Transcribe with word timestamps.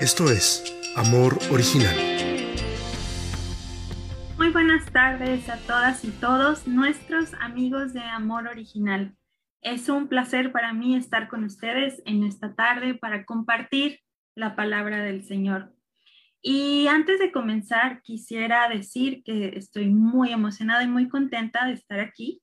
Esto 0.00 0.30
es 0.30 0.64
Amor 0.96 1.38
Original. 1.50 1.94
Muy 4.38 4.48
buenas 4.48 4.90
tardes 4.90 5.46
a 5.50 5.58
todas 5.58 6.06
y 6.06 6.10
todos 6.10 6.66
nuestros 6.66 7.34
amigos 7.34 7.92
de 7.92 8.00
Amor 8.00 8.48
Original. 8.48 9.14
Es 9.60 9.90
un 9.90 10.08
placer 10.08 10.52
para 10.52 10.72
mí 10.72 10.96
estar 10.96 11.28
con 11.28 11.44
ustedes 11.44 12.00
en 12.06 12.24
esta 12.24 12.54
tarde 12.54 12.94
para 12.94 13.26
compartir 13.26 14.00
la 14.34 14.56
palabra 14.56 15.02
del 15.02 15.22
Señor. 15.22 15.74
Y 16.40 16.86
antes 16.86 17.18
de 17.18 17.30
comenzar, 17.30 18.00
quisiera 18.00 18.70
decir 18.70 19.22
que 19.22 19.48
estoy 19.58 19.90
muy 19.90 20.32
emocionada 20.32 20.82
y 20.82 20.88
muy 20.88 21.10
contenta 21.10 21.66
de 21.66 21.74
estar 21.74 22.00
aquí. 22.00 22.40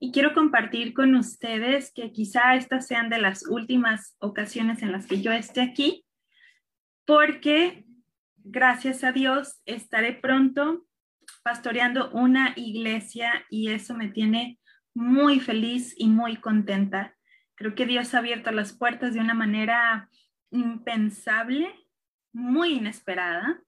Y 0.00 0.10
quiero 0.10 0.34
compartir 0.34 0.94
con 0.94 1.14
ustedes 1.14 1.92
que 1.94 2.10
quizá 2.10 2.56
estas 2.56 2.88
sean 2.88 3.08
de 3.08 3.20
las 3.20 3.46
últimas 3.48 4.16
ocasiones 4.18 4.82
en 4.82 4.90
las 4.90 5.06
que 5.06 5.22
yo 5.22 5.30
esté 5.30 5.60
aquí 5.60 6.02
porque 7.06 7.84
gracias 8.36 9.04
a 9.04 9.12
Dios 9.12 9.62
estaré 9.64 10.12
pronto 10.12 10.86
pastoreando 11.42 12.10
una 12.10 12.52
iglesia 12.56 13.46
y 13.48 13.68
eso 13.68 13.94
me 13.94 14.08
tiene 14.08 14.58
muy 14.94 15.40
feliz 15.40 15.94
y 15.96 16.08
muy 16.08 16.36
contenta. 16.36 17.16
Creo 17.54 17.74
que 17.74 17.86
Dios 17.86 18.14
ha 18.14 18.18
abierto 18.18 18.50
las 18.50 18.72
puertas 18.72 19.14
de 19.14 19.20
una 19.20 19.34
manera 19.34 20.10
impensable, 20.50 21.72
muy 22.32 22.74
inesperada, 22.74 23.62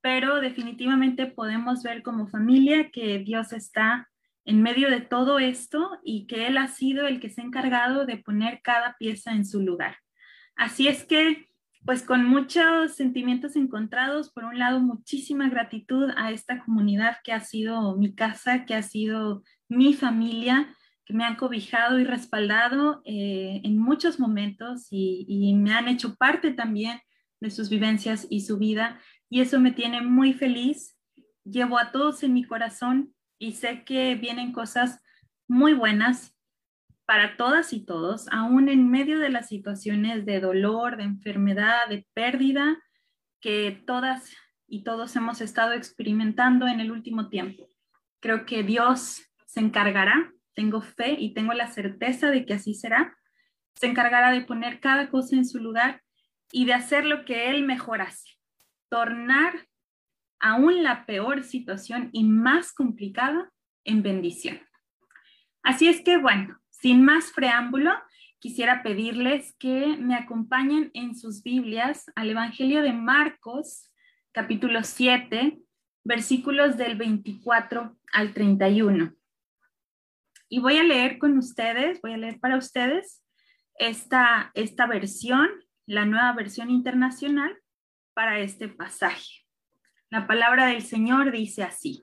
pero 0.00 0.40
definitivamente 0.40 1.26
podemos 1.26 1.82
ver 1.82 2.02
como 2.02 2.26
familia 2.26 2.90
que 2.90 3.20
Dios 3.20 3.52
está 3.52 4.10
en 4.44 4.60
medio 4.60 4.90
de 4.90 5.00
todo 5.00 5.38
esto 5.38 6.00
y 6.04 6.26
que 6.26 6.48
Él 6.48 6.58
ha 6.58 6.66
sido 6.66 7.06
el 7.06 7.20
que 7.20 7.30
se 7.30 7.40
ha 7.40 7.44
encargado 7.44 8.06
de 8.06 8.16
poner 8.16 8.60
cada 8.62 8.96
pieza 8.98 9.32
en 9.32 9.46
su 9.46 9.60
lugar. 9.60 9.98
Así 10.56 10.88
es 10.88 11.04
que 11.04 11.51
pues 11.84 12.02
con 12.02 12.24
muchos 12.24 12.94
sentimientos 12.94 13.56
encontrados. 13.56 14.30
Por 14.30 14.44
un 14.44 14.58
lado, 14.58 14.80
muchísima 14.80 15.48
gratitud 15.48 16.10
a 16.16 16.30
esta 16.30 16.64
comunidad 16.64 17.16
que 17.24 17.32
ha 17.32 17.40
sido 17.40 17.96
mi 17.96 18.14
casa, 18.14 18.64
que 18.64 18.74
ha 18.74 18.82
sido 18.82 19.42
mi 19.68 19.94
familia, 19.94 20.74
que 21.04 21.14
me 21.14 21.24
han 21.24 21.36
cobijado 21.36 21.98
y 21.98 22.04
respaldado 22.04 23.02
eh, 23.04 23.60
en 23.64 23.78
muchos 23.78 24.20
momentos 24.20 24.86
y, 24.90 25.24
y 25.28 25.54
me 25.54 25.72
han 25.72 25.88
hecho 25.88 26.14
parte 26.14 26.52
también 26.52 27.00
de 27.40 27.50
sus 27.50 27.68
vivencias 27.68 28.26
y 28.30 28.42
su 28.42 28.58
vida. 28.58 29.00
Y 29.28 29.40
eso 29.40 29.58
me 29.58 29.72
tiene 29.72 30.02
muy 30.02 30.32
feliz. 30.32 30.96
Llevo 31.44 31.78
a 31.78 31.90
todos 31.90 32.22
en 32.22 32.34
mi 32.34 32.44
corazón 32.44 33.12
y 33.38 33.52
sé 33.52 33.82
que 33.84 34.14
vienen 34.14 34.52
cosas 34.52 35.02
muy 35.48 35.74
buenas 35.74 36.31
para 37.12 37.36
todas 37.36 37.74
y 37.74 37.84
todos, 37.84 38.26
aún 38.30 38.70
en 38.70 38.90
medio 38.90 39.18
de 39.18 39.28
las 39.28 39.46
situaciones 39.46 40.24
de 40.24 40.40
dolor, 40.40 40.96
de 40.96 41.02
enfermedad, 41.02 41.86
de 41.90 42.06
pérdida 42.14 42.82
que 43.38 43.82
todas 43.86 44.34
y 44.66 44.82
todos 44.82 45.14
hemos 45.14 45.42
estado 45.42 45.74
experimentando 45.74 46.66
en 46.66 46.80
el 46.80 46.90
último 46.90 47.28
tiempo. 47.28 47.68
Creo 48.20 48.46
que 48.46 48.62
Dios 48.62 49.20
se 49.44 49.60
encargará, 49.60 50.32
tengo 50.54 50.80
fe 50.80 51.14
y 51.18 51.34
tengo 51.34 51.52
la 51.52 51.70
certeza 51.70 52.30
de 52.30 52.46
que 52.46 52.54
así 52.54 52.72
será, 52.72 53.14
se 53.74 53.88
encargará 53.88 54.32
de 54.32 54.40
poner 54.40 54.80
cada 54.80 55.10
cosa 55.10 55.36
en 55.36 55.44
su 55.44 55.58
lugar 55.58 56.02
y 56.50 56.64
de 56.64 56.72
hacer 56.72 57.04
lo 57.04 57.26
que 57.26 57.50
Él 57.50 57.62
mejor 57.62 58.00
hace, 58.00 58.30
tornar 58.88 59.52
aún 60.40 60.82
la 60.82 61.04
peor 61.04 61.44
situación 61.44 62.08
y 62.14 62.24
más 62.24 62.72
complicada 62.72 63.52
en 63.84 64.02
bendición. 64.02 64.62
Así 65.62 65.88
es 65.88 66.00
que, 66.00 66.16
bueno, 66.16 66.61
sin 66.82 67.04
más 67.04 67.30
preámbulo, 67.30 67.92
quisiera 68.40 68.82
pedirles 68.82 69.54
que 69.60 69.96
me 69.98 70.16
acompañen 70.16 70.90
en 70.94 71.14
sus 71.14 71.44
Biblias 71.44 72.06
al 72.16 72.30
Evangelio 72.30 72.82
de 72.82 72.92
Marcos, 72.92 73.92
capítulo 74.32 74.82
7, 74.82 75.60
versículos 76.02 76.76
del 76.76 76.96
24 76.96 77.96
al 78.12 78.34
31. 78.34 79.14
Y 80.48 80.58
voy 80.58 80.78
a 80.78 80.82
leer 80.82 81.18
con 81.18 81.38
ustedes, 81.38 82.00
voy 82.02 82.14
a 82.14 82.16
leer 82.16 82.40
para 82.40 82.56
ustedes 82.56 83.22
esta, 83.76 84.50
esta 84.54 84.88
versión, 84.88 85.48
la 85.86 86.04
nueva 86.04 86.32
versión 86.32 86.68
internacional 86.68 87.56
para 88.12 88.40
este 88.40 88.66
pasaje. 88.66 89.46
La 90.10 90.26
palabra 90.26 90.66
del 90.66 90.82
Señor 90.82 91.30
dice 91.30 91.62
así. 91.62 92.02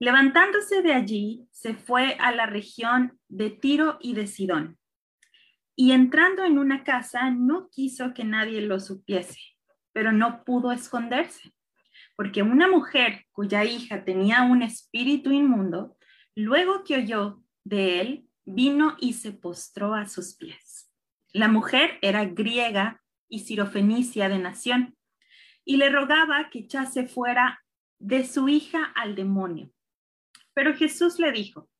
Levantándose 0.00 0.80
de 0.82 0.92
allí, 0.92 1.48
se 1.50 1.74
fue 1.74 2.14
a 2.20 2.30
la 2.30 2.46
región 2.46 3.18
de 3.28 3.50
Tiro 3.50 3.98
y 4.00 4.14
de 4.14 4.28
Sidón. 4.28 4.78
Y 5.74 5.90
entrando 5.90 6.44
en 6.44 6.58
una 6.58 6.84
casa, 6.84 7.30
no 7.30 7.68
quiso 7.68 8.14
que 8.14 8.22
nadie 8.22 8.60
lo 8.60 8.78
supiese, 8.78 9.40
pero 9.92 10.12
no 10.12 10.44
pudo 10.44 10.70
esconderse, 10.70 11.52
porque 12.14 12.42
una 12.42 12.68
mujer 12.68 13.26
cuya 13.32 13.64
hija 13.64 14.04
tenía 14.04 14.42
un 14.42 14.62
espíritu 14.62 15.32
inmundo, 15.32 15.96
luego 16.36 16.84
que 16.84 16.98
oyó 16.98 17.42
de 17.64 18.00
él, 18.00 18.28
vino 18.44 18.96
y 19.00 19.14
se 19.14 19.32
postró 19.32 19.94
a 19.94 20.06
sus 20.06 20.36
pies. 20.36 20.92
La 21.32 21.48
mujer 21.48 21.98
era 22.02 22.24
griega 22.24 23.02
y 23.28 23.40
sirofenicia 23.40 24.28
de 24.28 24.38
nación, 24.38 24.96
y 25.64 25.76
le 25.76 25.90
rogaba 25.90 26.50
que 26.50 26.60
echase 26.60 27.06
fuera 27.06 27.64
de 27.98 28.24
su 28.24 28.48
hija 28.48 28.84
al 28.94 29.16
demonio. 29.16 29.72
Pero 30.58 30.74
Jesús 30.74 31.20
le 31.20 31.30
dijo, 31.30 31.70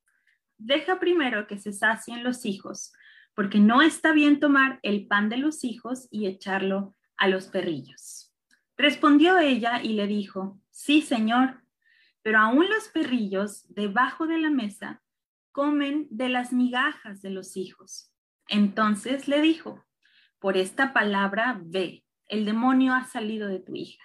deja 0.56 1.00
primero 1.00 1.48
que 1.48 1.58
se 1.58 1.72
sacien 1.72 2.22
los 2.22 2.46
hijos, 2.46 2.92
porque 3.34 3.58
no 3.58 3.82
está 3.82 4.12
bien 4.12 4.38
tomar 4.38 4.78
el 4.84 5.08
pan 5.08 5.28
de 5.28 5.36
los 5.36 5.64
hijos 5.64 6.06
y 6.12 6.28
echarlo 6.28 6.94
a 7.16 7.26
los 7.26 7.48
perrillos. 7.48 8.32
Respondió 8.76 9.36
ella 9.40 9.82
y 9.82 9.94
le 9.94 10.06
dijo, 10.06 10.60
sí, 10.70 11.02
señor, 11.02 11.64
pero 12.22 12.38
aún 12.38 12.70
los 12.70 12.86
perrillos 12.86 13.66
debajo 13.68 14.28
de 14.28 14.38
la 14.38 14.50
mesa 14.50 15.02
comen 15.50 16.06
de 16.10 16.28
las 16.28 16.52
migajas 16.52 17.20
de 17.20 17.30
los 17.30 17.56
hijos. 17.56 18.12
Entonces 18.46 19.26
le 19.26 19.42
dijo, 19.42 19.84
por 20.38 20.56
esta 20.56 20.92
palabra 20.92 21.60
ve, 21.64 22.04
el 22.28 22.44
demonio 22.44 22.94
ha 22.94 23.02
salido 23.06 23.48
de 23.48 23.58
tu 23.58 23.74
hija. 23.74 24.04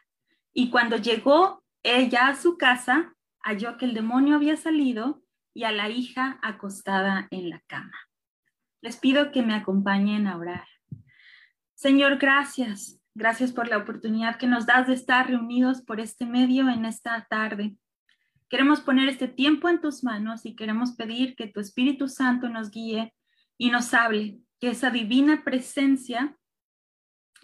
Y 0.52 0.72
cuando 0.72 0.98
llegó 0.98 1.64
ella 1.84 2.30
a 2.30 2.36
su 2.36 2.58
casa, 2.58 3.13
halló 3.44 3.78
que 3.78 3.86
el 3.86 3.94
demonio 3.94 4.36
había 4.36 4.58
salido 4.58 5.24
y 5.54 5.66
a 5.66 5.72
la 5.72 5.90
hija 5.90 6.40
acostada 6.42 7.28
en 7.30 7.50
la 7.50 7.62
cama. 7.68 7.98
Les 8.82 8.98
pido 8.98 9.32
que 9.32 9.44
me 9.44 9.54
acompañen 9.54 10.28
a 10.28 10.38
orar. 10.38 10.68
Señor, 11.76 12.18
gracias. 12.18 13.00
Gracias 13.16 13.52
por 13.52 13.68
la 13.68 13.78
oportunidad 13.78 14.38
que 14.38 14.48
nos 14.48 14.66
das 14.66 14.88
de 14.88 14.94
estar 14.94 15.28
reunidos 15.28 15.82
por 15.84 16.00
este 16.00 16.26
medio 16.26 16.68
en 16.70 16.86
esta 16.86 17.28
tarde. 17.30 17.76
Queremos 18.50 18.82
poner 18.82 19.08
este 19.10 19.28
tiempo 19.28 19.70
en 19.70 19.82
tus 19.82 20.04
manos 20.04 20.46
y 20.46 20.56
queremos 20.56 20.94
pedir 20.94 21.36
que 21.36 21.48
tu 21.48 21.60
Espíritu 21.60 22.08
Santo 22.08 22.50
nos 22.50 22.72
guíe 22.72 23.14
y 23.58 23.70
nos 23.70 23.94
hable, 23.94 24.40
que 24.60 24.70
esa 24.70 24.90
divina 24.90 25.44
presencia 25.44 26.36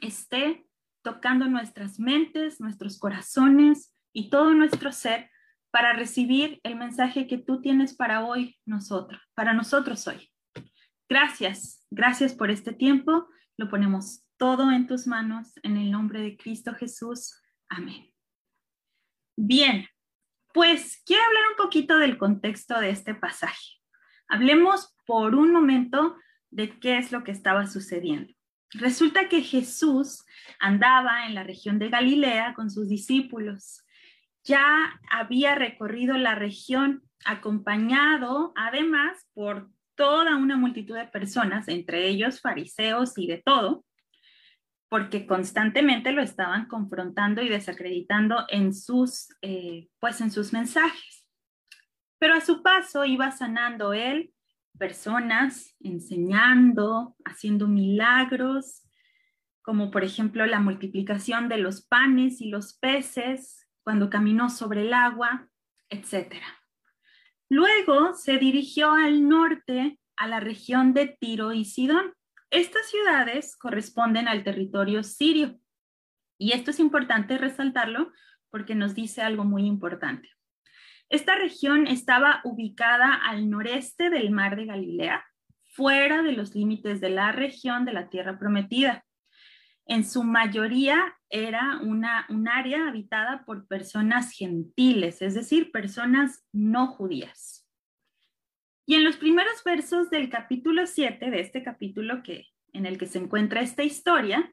esté 0.01 0.65
tocando 1.03 1.47
nuestras 1.47 1.99
mentes, 1.99 2.59
nuestros 2.59 2.97
corazones 2.97 3.93
y 4.11 4.29
todo 4.29 4.53
nuestro 4.53 4.91
ser 4.91 5.28
para 5.71 5.93
recibir 5.93 6.59
el 6.63 6.75
mensaje 6.75 7.27
que 7.27 7.37
tú 7.37 7.61
tienes 7.61 7.95
para 7.95 8.25
hoy 8.25 8.57
nosotros, 8.65 9.21
para 9.35 9.53
nosotros 9.53 10.07
hoy. 10.07 10.29
Gracias, 11.07 11.85
gracias 11.89 12.33
por 12.33 12.51
este 12.51 12.73
tiempo. 12.73 13.27
Lo 13.57 13.69
ponemos 13.69 14.23
todo 14.37 14.71
en 14.71 14.87
tus 14.87 15.07
manos 15.07 15.53
en 15.63 15.77
el 15.77 15.91
nombre 15.91 16.21
de 16.21 16.37
Cristo 16.37 16.73
Jesús. 16.73 17.41
Amén. 17.67 18.11
Bien, 19.35 19.87
pues 20.53 21.01
quiero 21.05 21.23
hablar 21.23 21.43
un 21.51 21.63
poquito 21.63 21.97
del 21.97 22.17
contexto 22.17 22.79
de 22.79 22.89
este 22.89 23.15
pasaje. 23.15 23.79
Hablemos 24.27 24.95
por 25.05 25.35
un 25.35 25.51
momento 25.51 26.15
de 26.51 26.79
qué 26.79 26.97
es 26.97 27.11
lo 27.11 27.23
que 27.23 27.31
estaba 27.31 27.67
sucediendo. 27.67 28.33
Resulta 28.71 29.29
que 29.29 29.41
Jesús 29.41 30.23
andaba 30.59 31.25
en 31.25 31.35
la 31.35 31.43
región 31.43 31.79
de 31.79 31.89
Galilea 31.89 32.53
con 32.53 32.69
sus 32.69 32.87
discípulos 32.87 33.83
ya 34.43 34.99
había 35.11 35.55
recorrido 35.55 36.17
la 36.17 36.35
región 36.35 37.03
acompañado 37.25 38.53
además 38.55 39.27
por 39.33 39.69
toda 39.95 40.37
una 40.37 40.55
multitud 40.55 40.95
de 40.95 41.07
personas, 41.07 41.67
entre 41.67 42.07
ellos 42.07 42.39
fariseos 42.39 43.17
y 43.17 43.27
de 43.27 43.41
todo, 43.43 43.83
porque 44.87 45.27
constantemente 45.27 46.11
lo 46.11 46.21
estaban 46.21 46.67
confrontando 46.67 47.41
y 47.41 47.49
desacreditando 47.49 48.45
en 48.47 48.73
sus, 48.73 49.27
eh, 49.41 49.89
pues 49.99 50.21
en 50.21 50.31
sus 50.31 50.53
mensajes. 50.53 51.27
Pero 52.17 52.33
a 52.33 52.41
su 52.41 52.63
paso 52.63 53.05
iba 53.05 53.31
sanando 53.31 53.93
él 53.93 54.33
personas, 54.77 55.75
enseñando, 55.81 57.15
haciendo 57.25 57.67
milagros, 57.67 58.83
como 59.61 59.91
por 59.91 60.03
ejemplo 60.03 60.45
la 60.45 60.59
multiplicación 60.59 61.49
de 61.49 61.57
los 61.57 61.85
panes 61.85 62.41
y 62.41 62.49
los 62.49 62.73
peces, 62.79 63.68
cuando 63.83 64.09
caminó 64.09 64.49
sobre 64.49 64.81
el 64.81 64.93
agua, 64.93 65.47
etc. 65.89 66.35
Luego 67.49 68.13
se 68.13 68.37
dirigió 68.37 68.91
al 68.91 69.27
norte, 69.27 69.99
a 70.15 70.27
la 70.27 70.39
región 70.39 70.93
de 70.93 71.17
Tiro 71.19 71.53
y 71.53 71.65
Sidón. 71.65 72.13
Estas 72.51 72.89
ciudades 72.89 73.55
corresponden 73.57 74.27
al 74.27 74.43
territorio 74.43 75.03
sirio 75.03 75.59
Y 76.37 76.53
esto 76.53 76.71
es 76.71 76.79
importante 76.79 77.37
resaltarlo 77.37 78.11
porque 78.49 78.75
nos 78.75 78.95
dice 78.95 79.21
algo 79.21 79.43
muy 79.43 79.65
importante. 79.65 80.29
Esta 81.09 81.35
región 81.35 81.87
estaba 81.87 82.41
ubicada 82.43 83.15
al 83.15 83.49
noreste 83.49 84.09
del 84.09 84.29
mar 84.29 84.55
de 84.55 84.65
Galilea, 84.65 85.25
fuera 85.65 86.21
de 86.21 86.33
los 86.33 86.55
límites 86.55 87.01
de 87.01 87.09
la 87.09 87.31
región 87.31 87.83
de 87.85 87.93
la 87.93 88.09
tierra 88.09 88.37
prometida. 88.37 89.03
En 89.85 90.03
su 90.03 90.23
mayoría 90.23 91.15
era 91.29 91.79
una, 91.81 92.25
un 92.29 92.47
área 92.47 92.87
habitada 92.87 93.45
por 93.45 93.67
personas 93.67 94.31
gentiles, 94.31 95.21
es 95.21 95.35
decir, 95.35 95.71
personas 95.71 96.43
no 96.51 96.87
judías. 96.87 97.67
Y 98.85 98.95
en 98.95 99.03
los 99.03 99.17
primeros 99.17 99.63
versos 99.63 100.09
del 100.09 100.29
capítulo 100.29 100.87
7 100.87 101.29
de 101.29 101.39
este 101.41 101.63
capítulo 101.63 102.23
que, 102.23 102.47
en 102.73 102.85
el 102.85 102.97
que 102.97 103.05
se 103.05 103.19
encuentra 103.19 103.61
esta 103.61 103.83
historia, 103.83 104.51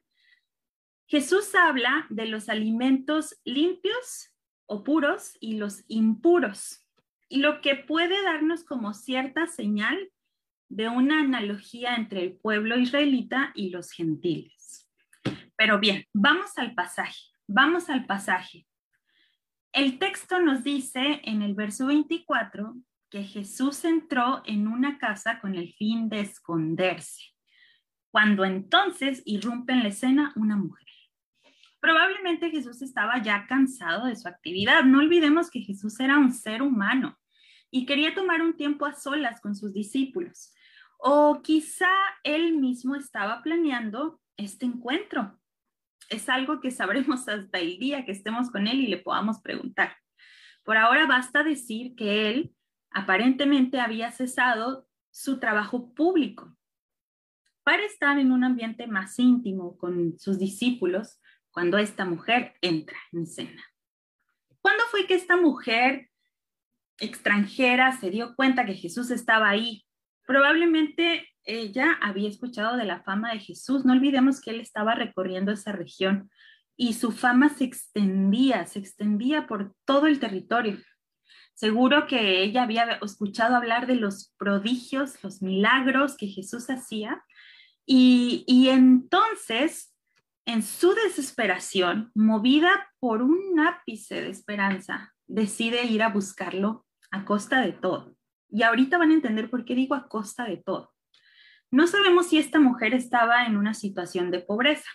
Jesús 1.07 1.55
habla 1.55 2.05
de 2.09 2.25
los 2.25 2.49
alimentos 2.49 3.39
limpios 3.45 4.35
o 4.67 4.83
puros 4.83 5.37
y 5.39 5.57
los 5.57 5.83
impuros, 5.87 6.85
y 7.29 7.39
lo 7.39 7.61
que 7.61 7.75
puede 7.75 8.21
darnos 8.23 8.63
como 8.63 8.93
cierta 8.93 9.47
señal 9.47 10.11
de 10.69 10.89
una 10.89 11.21
analogía 11.21 11.95
entre 11.95 12.23
el 12.23 12.37
pueblo 12.37 12.77
israelita 12.77 13.51
y 13.55 13.69
los 13.69 13.91
gentiles. 13.91 14.56
Pero 15.57 15.79
bien, 15.79 16.05
vamos 16.13 16.57
al 16.57 16.75
pasaje, 16.75 17.19
vamos 17.47 17.89
al 17.89 18.05
pasaje. 18.05 18.67
El 19.73 19.99
texto 19.99 20.39
nos 20.39 20.63
dice 20.63 21.21
en 21.23 21.41
el 21.41 21.55
verso 21.55 21.87
24 21.87 22.75
que 23.09 23.23
Jesús 23.23 23.83
entró 23.83 24.43
en 24.45 24.67
una 24.67 24.97
casa 24.99 25.39
con 25.39 25.55
el 25.55 25.73
fin 25.73 26.09
de 26.09 26.21
esconderse, 26.21 27.33
cuando 28.11 28.45
entonces 28.45 29.23
irrumpe 29.25 29.73
en 29.73 29.83
la 29.83 29.89
escena 29.89 30.31
una 30.35 30.55
mujer. 30.55 30.87
Probablemente 31.79 32.49
Jesús 32.49 32.81
estaba 32.81 33.21
ya 33.21 33.45
cansado 33.47 34.07
de 34.07 34.15
su 34.15 34.27
actividad. 34.27 34.83
No 34.83 34.99
olvidemos 34.99 35.49
que 35.49 35.61
Jesús 35.61 35.99
era 35.99 36.17
un 36.17 36.33
ser 36.33 36.61
humano 36.61 37.17
y 37.71 37.85
quería 37.85 38.13
tomar 38.13 38.41
un 38.41 38.55
tiempo 38.55 38.85
a 38.85 38.93
solas 38.93 39.41
con 39.41 39.55
sus 39.55 39.73
discípulos. 39.73 40.53
O 40.99 41.41
quizá 41.43 41.89
él 42.23 42.57
mismo 42.57 42.95
estaba 42.95 43.41
planeando 43.43 44.19
este 44.37 44.65
encuentro. 44.65 45.39
Es 46.09 46.29
algo 46.29 46.59
que 46.61 46.71
sabremos 46.71 47.27
hasta 47.27 47.59
el 47.59 47.79
día 47.79 48.05
que 48.05 48.11
estemos 48.11 48.49
con 48.51 48.67
él 48.67 48.79
y 48.79 48.87
le 48.87 48.97
podamos 48.97 49.41
preguntar. 49.41 49.95
Por 50.63 50.77
ahora 50.77 51.05
basta 51.05 51.43
decir 51.43 51.95
que 51.95 52.29
él 52.29 52.53
aparentemente 52.91 53.79
había 53.79 54.11
cesado 54.11 54.87
su 55.11 55.39
trabajo 55.39 55.93
público 55.93 56.55
para 57.63 57.83
estar 57.83 58.17
en 58.17 58.31
un 58.31 58.43
ambiente 58.43 58.87
más 58.87 59.19
íntimo 59.19 59.77
con 59.77 60.17
sus 60.19 60.39
discípulos 60.39 61.19
cuando 61.51 61.77
esta 61.77 62.05
mujer 62.05 62.55
entra 62.61 62.97
en 63.11 63.23
escena. 63.23 63.63
¿Cuándo 64.61 64.83
fue 64.91 65.07
que 65.07 65.15
esta 65.15 65.37
mujer 65.37 66.09
extranjera 66.99 67.91
se 67.93 68.09
dio 68.09 68.35
cuenta 68.35 68.65
que 68.65 68.73
Jesús 68.73 69.11
estaba 69.11 69.49
ahí? 69.49 69.85
Probablemente 70.25 71.27
ella 71.47 71.97
había 72.01 72.29
escuchado 72.29 72.77
de 72.77 72.85
la 72.85 73.01
fama 73.01 73.31
de 73.33 73.39
Jesús. 73.39 73.85
No 73.85 73.93
olvidemos 73.93 74.41
que 74.41 74.51
él 74.51 74.59
estaba 74.59 74.93
recorriendo 74.93 75.51
esa 75.51 75.71
región 75.71 76.29
y 76.75 76.93
su 76.93 77.11
fama 77.11 77.49
se 77.49 77.63
extendía, 77.63 78.65
se 78.67 78.79
extendía 78.79 79.47
por 79.47 79.73
todo 79.85 80.05
el 80.05 80.19
territorio. 80.19 80.77
Seguro 81.55 82.05
que 82.05 82.43
ella 82.43 82.61
había 82.61 82.99
escuchado 83.01 83.55
hablar 83.55 83.87
de 83.87 83.95
los 83.95 84.35
prodigios, 84.37 85.23
los 85.23 85.41
milagros 85.41 86.15
que 86.15 86.27
Jesús 86.27 86.69
hacía. 86.69 87.23
Y, 87.83 88.67
entonces 88.69 89.95
en 90.45 90.61
su 90.61 90.93
desesperación, 90.93 92.11
movida 92.13 92.89
por 92.99 93.21
un 93.21 93.59
ápice 93.59 94.21
de 94.21 94.29
esperanza, 94.29 95.13
decide 95.25 95.85
ir 95.85 96.03
a 96.03 96.09
buscarlo 96.09 96.85
a 97.11 97.25
costa 97.25 97.61
de 97.61 97.73
todo. 97.73 98.15
Y 98.49 98.63
ahorita 98.63 98.97
van 98.97 99.11
a 99.11 99.15
entender 99.15 99.49
por 99.49 99.65
qué 99.65 99.75
digo 99.75 99.95
a 99.95 100.07
costa 100.07 100.45
de 100.45 100.57
todo. 100.57 100.93
No 101.69 101.85
sabemos 101.85 102.29
si 102.29 102.37
esta 102.37 102.59
mujer 102.59 102.93
estaba 102.93 103.45
en 103.45 103.57
una 103.57 103.73
situación 103.73 104.31
de 104.31 104.39
pobreza. 104.39 104.89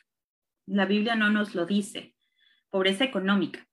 La 0.67 0.87
Biblia 0.87 1.17
no 1.17 1.29
nos 1.29 1.55
lo 1.55 1.67
dice, 1.67 2.15
pobreza 2.71 3.05
económica. 3.05 3.67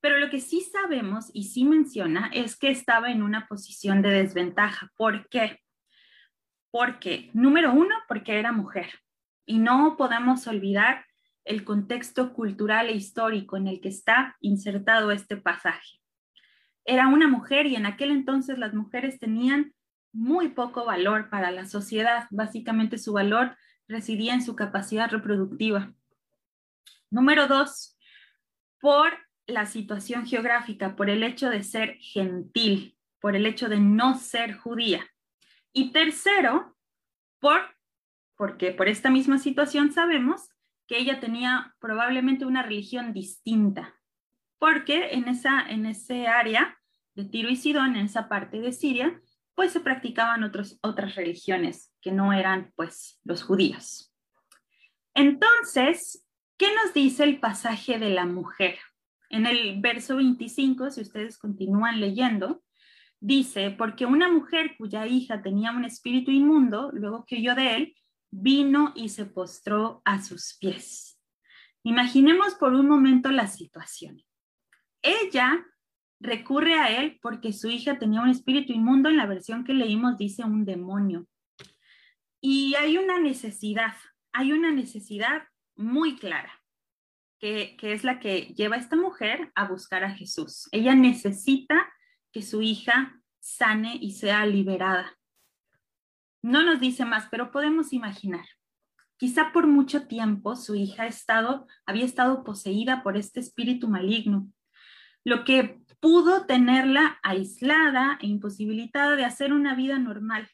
Pero 0.00 0.18
lo 0.18 0.30
que 0.30 0.40
sí 0.40 0.62
sabemos 0.62 1.30
y 1.34 1.44
sí 1.44 1.64
menciona 1.64 2.30
es 2.32 2.56
que 2.56 2.70
estaba 2.70 3.10
en 3.10 3.22
una 3.22 3.46
posición 3.46 4.00
de 4.00 4.10
desventaja. 4.10 4.90
¿Por 4.96 5.28
qué? 5.28 5.60
Porque, 6.70 7.30
número 7.34 7.72
uno, 7.72 7.94
porque 8.08 8.38
era 8.38 8.52
mujer. 8.52 9.00
Y 9.44 9.58
no 9.58 9.96
podemos 9.98 10.46
olvidar 10.46 11.04
el 11.44 11.62
contexto 11.62 12.32
cultural 12.32 12.88
e 12.88 12.94
histórico 12.94 13.56
en 13.56 13.68
el 13.68 13.80
que 13.80 13.88
está 13.88 14.36
insertado 14.40 15.10
este 15.10 15.36
pasaje. 15.36 16.00
Era 16.86 17.08
una 17.08 17.28
mujer 17.28 17.66
y 17.66 17.76
en 17.76 17.84
aquel 17.84 18.12
entonces 18.12 18.58
las 18.58 18.72
mujeres 18.72 19.18
tenían 19.18 19.74
muy 20.16 20.48
poco 20.48 20.86
valor 20.86 21.28
para 21.28 21.50
la 21.50 21.66
sociedad. 21.66 22.26
Básicamente 22.30 22.96
su 22.96 23.12
valor 23.12 23.56
residía 23.86 24.32
en 24.32 24.42
su 24.42 24.56
capacidad 24.56 25.10
reproductiva. 25.10 25.92
Número 27.10 27.46
dos, 27.46 27.98
por 28.80 29.12
la 29.46 29.66
situación 29.66 30.26
geográfica, 30.26 30.96
por 30.96 31.10
el 31.10 31.22
hecho 31.22 31.50
de 31.50 31.62
ser 31.62 31.98
gentil, 32.00 32.98
por 33.20 33.36
el 33.36 33.44
hecho 33.44 33.68
de 33.68 33.78
no 33.78 34.18
ser 34.18 34.56
judía. 34.56 35.06
Y 35.72 35.92
tercero, 35.92 36.76
por, 37.38 37.60
porque 38.36 38.72
por 38.72 38.88
esta 38.88 39.10
misma 39.10 39.38
situación 39.38 39.92
sabemos 39.92 40.48
que 40.86 40.98
ella 40.98 41.20
tenía 41.20 41.74
probablemente 41.78 42.46
una 42.46 42.62
religión 42.62 43.12
distinta, 43.12 43.94
porque 44.58 45.10
en 45.12 45.28
esa 45.28 45.60
en 45.68 45.84
ese 45.84 46.26
área 46.26 46.78
de 47.14 47.24
Tiro 47.24 47.50
y 47.50 47.56
Sidón, 47.56 47.96
en 47.96 48.06
esa 48.06 48.28
parte 48.28 48.60
de 48.60 48.72
Siria, 48.72 49.20
pues 49.56 49.72
se 49.72 49.80
practicaban 49.80 50.44
otros, 50.44 50.78
otras 50.82 51.16
religiones 51.16 51.92
que 52.00 52.12
no 52.12 52.32
eran 52.32 52.72
pues 52.76 53.18
los 53.24 53.42
judíos. 53.42 54.14
Entonces, 55.14 56.24
¿qué 56.58 56.66
nos 56.74 56.92
dice 56.92 57.24
el 57.24 57.40
pasaje 57.40 57.98
de 57.98 58.10
la 58.10 58.26
mujer? 58.26 58.78
En 59.30 59.46
el 59.46 59.80
verso 59.80 60.16
25, 60.16 60.90
si 60.90 61.00
ustedes 61.00 61.38
continúan 61.38 62.00
leyendo, 62.00 62.62
dice, 63.18 63.70
porque 63.70 64.04
una 64.04 64.30
mujer 64.30 64.76
cuya 64.76 65.06
hija 65.06 65.42
tenía 65.42 65.72
un 65.72 65.86
espíritu 65.86 66.30
inmundo, 66.30 66.90
luego 66.92 67.24
que 67.24 67.36
oyó 67.36 67.54
de 67.54 67.76
él, 67.76 67.96
vino 68.30 68.92
y 68.94 69.08
se 69.08 69.24
postró 69.24 70.02
a 70.04 70.22
sus 70.22 70.56
pies. 70.60 71.18
Imaginemos 71.82 72.54
por 72.56 72.74
un 72.74 72.88
momento 72.88 73.30
la 73.30 73.46
situación. 73.46 74.22
Ella 75.00 75.64
recurre 76.20 76.74
a 76.74 76.88
él 77.00 77.18
porque 77.22 77.52
su 77.52 77.68
hija 77.68 77.98
tenía 77.98 78.20
un 78.20 78.30
espíritu 78.30 78.72
inmundo, 78.72 79.08
en 79.08 79.16
la 79.16 79.26
versión 79.26 79.64
que 79.64 79.74
leímos 79.74 80.16
dice 80.18 80.44
un 80.44 80.64
demonio. 80.64 81.26
Y 82.40 82.74
hay 82.76 82.98
una 82.98 83.18
necesidad, 83.18 83.94
hay 84.32 84.52
una 84.52 84.70
necesidad 84.70 85.42
muy 85.74 86.16
clara, 86.16 86.62
que, 87.38 87.76
que 87.78 87.92
es 87.92 88.04
la 88.04 88.20
que 88.20 88.54
lleva 88.56 88.76
a 88.76 88.78
esta 88.78 88.96
mujer 88.96 89.52
a 89.54 89.68
buscar 89.68 90.04
a 90.04 90.14
Jesús. 90.14 90.68
Ella 90.72 90.94
necesita 90.94 91.92
que 92.32 92.42
su 92.42 92.62
hija 92.62 93.20
sane 93.40 93.96
y 94.00 94.12
sea 94.12 94.44
liberada. 94.46 95.18
No 96.42 96.62
nos 96.62 96.80
dice 96.80 97.04
más, 97.04 97.28
pero 97.30 97.50
podemos 97.50 97.92
imaginar. 97.92 98.46
Quizá 99.18 99.52
por 99.52 99.66
mucho 99.66 100.06
tiempo 100.06 100.56
su 100.56 100.74
hija 100.74 101.06
estado, 101.06 101.66
había 101.86 102.04
estado 102.04 102.44
poseída 102.44 103.02
por 103.02 103.16
este 103.16 103.40
espíritu 103.40 103.88
maligno, 103.88 104.52
lo 105.24 105.44
que 105.44 105.80
pudo 106.00 106.46
tenerla 106.46 107.18
aislada 107.22 108.18
e 108.20 108.26
imposibilitada 108.26 109.16
de 109.16 109.24
hacer 109.24 109.52
una 109.52 109.74
vida 109.74 109.98
normal. 109.98 110.48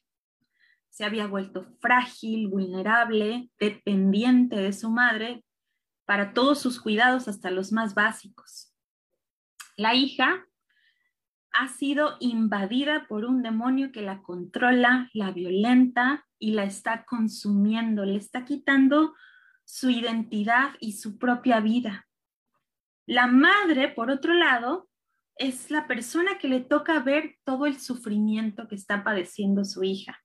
Se 0.88 1.04
había 1.04 1.26
vuelto 1.26 1.64
frágil, 1.80 2.48
vulnerable, 2.48 3.50
dependiente 3.58 4.56
de 4.56 4.72
su 4.72 4.90
madre 4.90 5.44
para 6.04 6.32
todos 6.32 6.60
sus 6.60 6.80
cuidados, 6.80 7.28
hasta 7.28 7.50
los 7.50 7.72
más 7.72 7.94
básicos. 7.94 8.74
La 9.76 9.94
hija 9.94 10.46
ha 11.52 11.68
sido 11.68 12.16
invadida 12.20 13.06
por 13.08 13.24
un 13.24 13.42
demonio 13.42 13.92
que 13.92 14.02
la 14.02 14.22
controla, 14.22 15.08
la 15.12 15.30
violenta 15.30 16.26
y 16.38 16.52
la 16.52 16.64
está 16.64 17.04
consumiendo, 17.04 18.04
le 18.04 18.16
está 18.16 18.44
quitando 18.44 19.14
su 19.64 19.90
identidad 19.90 20.70
y 20.80 20.92
su 20.92 21.18
propia 21.18 21.60
vida. 21.60 22.06
La 23.06 23.26
madre, 23.26 23.88
por 23.88 24.10
otro 24.10 24.34
lado, 24.34 24.88
es 25.36 25.70
la 25.70 25.86
persona 25.86 26.38
que 26.38 26.48
le 26.48 26.60
toca 26.60 27.00
ver 27.00 27.36
todo 27.44 27.66
el 27.66 27.78
sufrimiento 27.80 28.68
que 28.68 28.74
está 28.74 29.04
padeciendo 29.04 29.64
su 29.64 29.82
hija. 29.82 30.20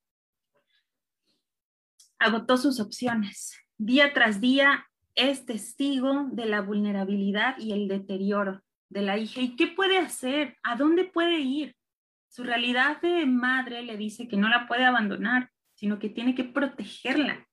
Agotó 2.20 2.58
sus 2.58 2.80
opciones. 2.80 3.58
Día 3.78 4.14
tras 4.14 4.42
día 4.42 4.88
es 5.16 5.46
testigo 5.46 6.28
de 6.32 6.46
la 6.46 6.62
vulnerabilidad 6.62 7.58
y 7.58 7.72
el 7.74 7.88
deterioro 7.88 8.64
de 8.90 9.02
la 9.02 9.18
hija. 9.18 9.42
¿Y 9.42 9.56
qué 9.56 9.68
puede 9.68 9.98
hacer? 9.98 10.58
¿A 10.64 10.76
dónde 10.76 11.06
puede 11.06 11.40
ir? 11.40 11.76
Su 12.28 12.44
realidad 12.44 13.02
de 13.02 13.26
madre 13.26 13.82
le 13.84 13.98
dice 13.98 14.28
que 14.28 14.38
no 14.38 14.50
la 14.50 14.68
puede 14.68 14.86
abandonar, 14.86 15.50
sino 15.74 16.00
que 16.00 16.10
tiene 16.10 16.36
que 16.36 16.44
protegerla. 16.44 17.48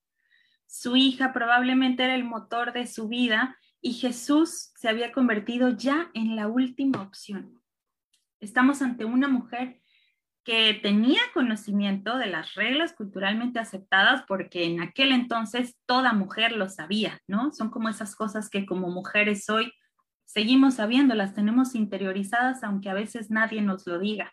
Su 0.67 0.97
hija 0.97 1.33
probablemente 1.33 2.05
era 2.05 2.15
el 2.15 2.25
motor 2.25 2.73
de 2.73 2.87
su 2.87 3.09
vida 3.09 3.57
y 3.85 3.93
Jesús 3.93 4.73
se 4.77 4.89
había 4.89 5.13
convertido 5.13 5.69
ya 5.69 6.11
en 6.15 6.37
la 6.37 6.49
última 6.49 7.03
opción. 7.03 7.61
Estamos 8.41 8.81
ante 8.81 9.05
una 9.05 9.29
mujer 9.29 9.79
que 10.43 10.73
tenía 10.73 11.21
conocimiento 11.35 12.17
de 12.17 12.27
las 12.27 12.55
reglas 12.55 12.95
culturalmente 12.95 13.59
aceptadas 13.59 14.25
porque 14.27 14.65
en 14.65 14.81
aquel 14.81 15.13
entonces 15.13 15.77
toda 15.85 16.15
mujer 16.15 16.53
lo 16.53 16.71
sabía, 16.71 17.21
¿no? 17.27 17.53
Son 17.53 17.69
como 17.69 17.91
esas 17.91 18.17
cosas 18.17 18.49
que 18.49 18.65
como 18.65 18.89
mujeres 18.89 19.51
hoy 19.51 19.71
seguimos 20.25 20.75
sabiendo, 20.77 21.15
las 21.15 21.35
tenemos 21.35 21.75
interiorizadas 21.75 22.65
aunque 22.65 22.89
a 22.89 22.95
veces 22.95 23.31
nadie 23.31 23.61
nos 23.61 23.87
lo 23.87 23.99
diga. 23.99 24.33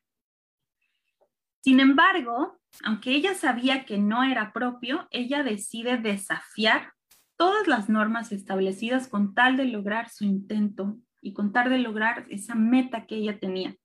Sin 1.60 1.82
embargo, 1.82 2.58
aunque 2.86 3.12
ella 3.12 3.36
sabía 3.36 3.84
que 3.84 3.98
no 3.98 4.24
era 4.24 4.54
propio, 4.54 5.10
ella 5.12 5.44
decide 5.44 5.98
desafiar 5.98 6.94
todas 7.42 7.66
las 7.66 7.90
normas 7.90 8.32
establecidas 8.32 9.08
con 9.08 9.34
tal 9.34 9.58
de 9.58 9.66
lograr 9.66 10.10
su 10.12 10.26
intento 10.26 11.00
y 11.24 11.34
con 11.34 11.52
tal 11.52 11.72
de 11.72 11.80
lograr 11.80 12.28
esa 12.30 12.54
meta 12.54 13.08
que 13.08 13.16
ella 13.16 13.40
tenía. 13.40 13.76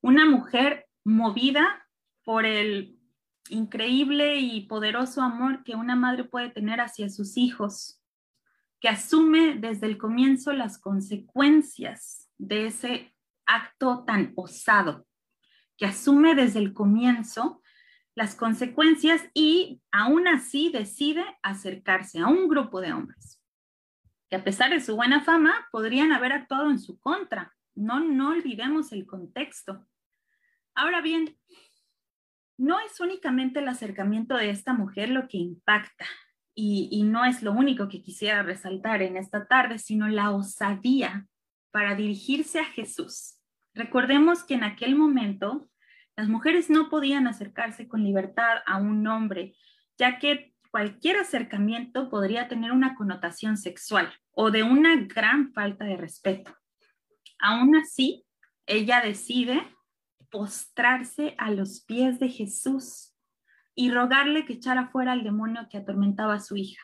Una 0.00 0.30
mujer 0.30 0.86
movida 1.02 1.84
por 2.22 2.46
el 2.46 2.96
increíble 3.48 4.36
y 4.38 4.60
poderoso 4.68 5.22
amor 5.22 5.64
que 5.64 5.74
una 5.74 5.96
madre 5.96 6.22
puede 6.22 6.50
tener 6.50 6.80
hacia 6.80 7.10
sus 7.10 7.36
hijos, 7.36 8.00
que 8.78 8.88
asume 8.88 9.56
desde 9.56 9.88
el 9.88 9.98
comienzo 9.98 10.52
las 10.52 10.78
consecuencias 10.78 12.30
de 12.38 12.66
ese 12.66 13.12
acto 13.44 14.04
tan 14.04 14.34
osado, 14.36 15.04
que 15.76 15.86
asume 15.86 16.36
desde 16.36 16.60
el 16.60 16.74
comienzo 16.74 17.57
las 18.18 18.34
consecuencias 18.34 19.22
y 19.32 19.80
aún 19.92 20.26
así 20.26 20.70
decide 20.72 21.24
acercarse 21.40 22.18
a 22.18 22.26
un 22.26 22.48
grupo 22.48 22.80
de 22.80 22.92
hombres 22.92 23.40
que 24.28 24.34
a 24.34 24.42
pesar 24.42 24.70
de 24.70 24.80
su 24.80 24.96
buena 24.96 25.22
fama 25.22 25.68
podrían 25.70 26.10
haber 26.10 26.32
actuado 26.32 26.68
en 26.68 26.80
su 26.80 26.98
contra. 26.98 27.54
No, 27.76 28.00
no 28.00 28.30
olvidemos 28.30 28.90
el 28.90 29.06
contexto. 29.06 29.86
Ahora 30.74 31.00
bien, 31.00 31.38
no 32.58 32.80
es 32.80 32.98
únicamente 32.98 33.60
el 33.60 33.68
acercamiento 33.68 34.36
de 34.36 34.50
esta 34.50 34.72
mujer 34.72 35.10
lo 35.10 35.28
que 35.28 35.38
impacta 35.38 36.06
y, 36.56 36.88
y, 36.90 37.04
no 37.04 37.24
es 37.24 37.44
lo 37.44 37.52
único 37.52 37.88
que 37.88 38.02
quisiera 38.02 38.42
resaltar 38.42 39.00
en 39.00 39.16
esta 39.16 39.46
tarde, 39.46 39.78
sino 39.78 40.08
la 40.08 40.32
osadía 40.32 41.28
para 41.70 41.94
dirigirse 41.94 42.58
a 42.58 42.64
Jesús. 42.64 43.38
Recordemos 43.74 44.42
que 44.42 44.54
en 44.54 44.64
aquel 44.64 44.96
momento 44.96 45.70
las 46.18 46.28
mujeres 46.28 46.68
no 46.68 46.88
podían 46.88 47.28
acercarse 47.28 47.86
con 47.86 48.02
libertad 48.02 48.56
a 48.66 48.78
un 48.78 49.06
hombre, 49.06 49.54
ya 49.96 50.18
que 50.18 50.52
cualquier 50.72 51.16
acercamiento 51.16 52.10
podría 52.10 52.48
tener 52.48 52.72
una 52.72 52.96
connotación 52.96 53.56
sexual 53.56 54.12
o 54.32 54.50
de 54.50 54.64
una 54.64 54.96
gran 54.96 55.52
falta 55.52 55.84
de 55.84 55.96
respeto. 55.96 56.52
Aún 57.38 57.76
así, 57.76 58.26
ella 58.66 59.00
decide 59.00 59.62
postrarse 60.28 61.36
a 61.38 61.52
los 61.52 61.84
pies 61.84 62.18
de 62.18 62.30
Jesús 62.30 63.14
y 63.76 63.92
rogarle 63.92 64.44
que 64.44 64.54
echara 64.54 64.88
fuera 64.88 65.12
al 65.12 65.22
demonio 65.22 65.68
que 65.70 65.78
atormentaba 65.78 66.34
a 66.34 66.40
su 66.40 66.56
hija. 66.56 66.82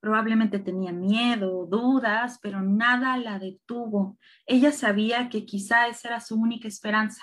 Probablemente 0.00 0.58
tenía 0.58 0.92
miedo, 0.92 1.66
dudas, 1.66 2.38
pero 2.40 2.62
nada 2.62 3.18
la 3.18 3.38
detuvo. 3.38 4.18
Ella 4.46 4.72
sabía 4.72 5.28
que 5.28 5.44
quizá 5.44 5.88
esa 5.88 6.08
era 6.08 6.20
su 6.20 6.36
única 6.36 6.68
esperanza. 6.68 7.22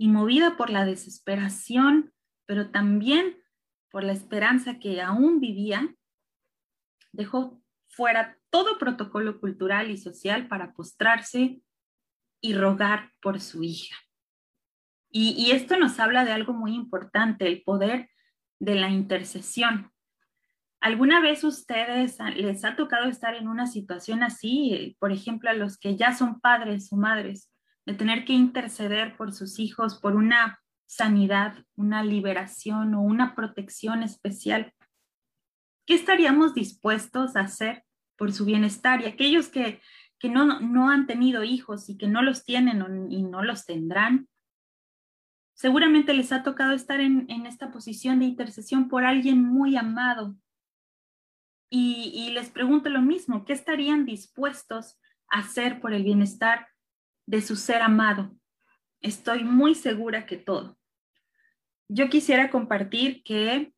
Y 0.00 0.08
movida 0.08 0.56
por 0.56 0.70
la 0.70 0.86
desesperación, 0.86 2.14
pero 2.46 2.70
también 2.70 3.36
por 3.90 4.02
la 4.02 4.12
esperanza 4.12 4.78
que 4.78 5.02
aún 5.02 5.40
vivía, 5.40 5.94
dejó 7.12 7.62
fuera 7.86 8.38
todo 8.48 8.78
protocolo 8.78 9.38
cultural 9.40 9.90
y 9.90 9.98
social 9.98 10.48
para 10.48 10.72
postrarse 10.72 11.60
y 12.40 12.54
rogar 12.54 13.12
por 13.20 13.40
su 13.40 13.62
hija. 13.62 13.94
Y, 15.12 15.50
esto 15.50 15.76
nos 15.76 16.00
habla 16.00 16.24
de 16.24 16.32
algo 16.32 16.54
muy 16.54 16.72
importante, 16.72 17.46
el 17.46 17.62
poder 17.62 18.08
de 18.58 18.76
la 18.76 18.88
intercesión. 18.88 19.92
¿Alguna 20.80 21.20
vez 21.20 21.44
ustedes 21.44 22.16
les 22.36 22.64
ha 22.64 22.74
tocado 22.74 23.06
estar 23.10 23.34
en 23.34 23.48
una 23.48 23.66
situación 23.66 24.22
así, 24.22 24.96
por 24.98 25.12
ejemplo, 25.12 25.50
a 25.50 25.52
los 25.52 25.76
que 25.76 25.94
ya 25.98 26.14
son 26.14 26.40
padres 26.40 26.90
o 26.90 26.96
madres, 26.96 27.49
de 27.90 27.96
tener 27.96 28.24
que 28.24 28.32
interceder 28.32 29.16
por 29.16 29.32
sus 29.32 29.58
hijos, 29.58 29.98
por 29.98 30.14
una 30.14 30.60
sanidad, 30.86 31.64
una 31.74 32.04
liberación 32.04 32.94
o 32.94 33.02
una 33.02 33.34
protección 33.34 34.04
especial? 34.04 34.72
¿Qué 35.86 35.94
estaríamos 35.94 36.54
dispuestos 36.54 37.34
a 37.34 37.40
hacer 37.40 37.84
por 38.16 38.32
su 38.32 38.44
bienestar? 38.44 39.00
Y 39.00 39.06
aquellos 39.06 39.48
que, 39.48 39.80
que 40.20 40.28
no, 40.28 40.60
no 40.60 40.88
han 40.88 41.08
tenido 41.08 41.42
hijos 41.42 41.88
y 41.88 41.96
que 41.96 42.06
no 42.06 42.22
los 42.22 42.44
tienen 42.44 43.10
y 43.10 43.22
no 43.22 43.42
los 43.42 43.66
tendrán, 43.66 44.28
Seguramente 45.60 46.14
les 46.14 46.32
ha 46.32 46.42
tocado 46.42 46.72
estar 46.72 47.00
en, 47.00 47.28
esta 47.44 47.70
posición 47.70 48.20
de 48.20 48.24
intercesión 48.24 48.88
por 48.88 49.04
alguien 49.04 49.44
muy 49.44 49.76
amado. 49.76 50.34
Y, 51.68 52.10
y 52.14 52.30
les 52.30 52.48
pregunto 52.48 52.88
lo 52.88 53.02
mismo, 53.02 53.44
¿qué 53.44 53.52
estarían 53.52 54.06
dispuestos 54.06 54.98
a 55.28 55.40
hacer 55.40 55.82
por 55.82 55.92
el 55.92 56.02
bienestar 56.02 56.66
de 57.30 57.40
su 57.42 57.54
ser 57.54 57.80
amado? 57.80 58.34
Estoy 59.00 59.44
muy 59.44 59.76
segura 59.76 60.26
que 60.26 60.36
todo. 60.36 60.76
Yo 61.88 62.10
quisiera 62.10 62.50
compartir 62.50 63.22
que 63.22 63.72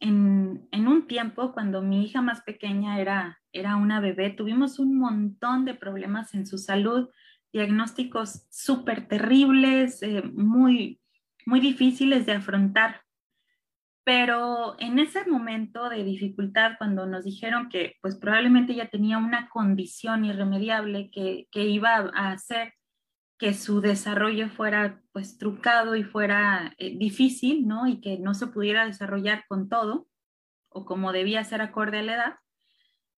en, 0.00 0.66
en, 0.72 0.88
un 0.88 1.06
tiempo, 1.06 1.52
cuando 1.52 1.82
mi 1.82 2.04
hija 2.04 2.22
más 2.22 2.40
pequeña 2.42 2.98
era, 2.98 3.42
era 3.52 3.76
una 3.76 4.00
bebé, 4.00 4.30
tuvimos 4.30 4.78
un 4.78 4.98
montón 4.98 5.66
de 5.66 5.74
problemas 5.74 6.34
en 6.34 6.46
su 6.46 6.56
salud, 6.56 7.10
diagnósticos 7.52 8.46
súper 8.50 9.06
terribles, 9.06 10.02
eh, 10.02 10.22
muy, 10.22 10.98
muy 11.44 11.60
difíciles 11.60 12.24
de 12.24 12.32
afrontar. 12.32 13.02
Pero 14.02 14.76
en 14.78 14.98
ese 14.98 15.26
momento 15.26 15.90
de 15.90 16.04
dificultad, 16.04 16.72
cuando 16.78 17.04
nos 17.06 17.24
dijeron 17.24 17.68
que 17.68 17.96
pues 18.00 18.16
probablemente 18.16 18.74
ya 18.74 18.88
tenía 18.88 19.18
una 19.18 19.50
condición 19.50 20.24
irremediable 20.24 21.10
que, 21.10 21.48
que 21.50 21.66
iba 21.66 21.96
a 22.14 22.32
hacer 22.32 22.72
que 23.38 23.54
su 23.54 23.80
desarrollo 23.80 24.48
fuera 24.48 25.02
pues 25.12 25.38
trucado 25.38 25.96
y 25.96 26.04
fuera 26.04 26.74
eh, 26.78 26.96
difícil, 26.96 27.66
¿no? 27.66 27.86
Y 27.86 28.00
que 28.00 28.18
no 28.18 28.34
se 28.34 28.46
pudiera 28.46 28.86
desarrollar 28.86 29.44
con 29.48 29.68
todo 29.68 30.08
o 30.68 30.84
como 30.84 31.12
debía 31.12 31.44
ser 31.44 31.60
acorde 31.60 31.98
a 31.98 32.02
la 32.02 32.14
edad, 32.14 32.34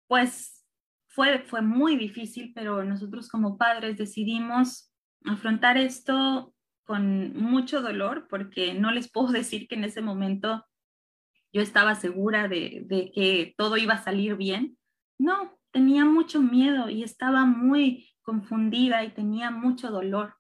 pues 0.09 0.67
fue, 1.09 1.41
fue 1.41 1.63
muy 1.63 1.97
difícil, 1.97 2.53
pero 2.55 2.85
nosotros 2.85 3.29
como 3.29 3.57
padres 3.57 3.97
decidimos 3.97 4.93
afrontar 5.25 5.79
esto 5.79 6.55
con 6.85 7.35
mucho 7.35 7.83
dolor 7.83 8.27
porque 8.29 8.75
no 8.75 8.91
les 8.91 9.11
puedo 9.11 9.29
decir 9.33 9.69
que 9.69 9.75
en 9.75 9.85
ese 9.85 10.01
momento 10.01 10.65
yo 11.53 11.63
estaba 11.63 11.95
segura 11.95 12.49
de, 12.49 12.87
que 13.15 13.55
todo 13.57 13.77
iba 13.77 13.95
a 13.95 14.05
salir 14.05 14.37
bien. 14.37 14.77
No, 15.19 15.59
tenía 15.71 16.05
mucho 16.05 16.43
miedo 16.43 16.91
y 16.91 17.03
estaba 17.03 17.47
muy 17.47 18.11
confundida 18.27 19.05
y 19.05 19.11
tenía 19.11 19.51
mucho 19.51 19.91
dolor. 19.91 20.35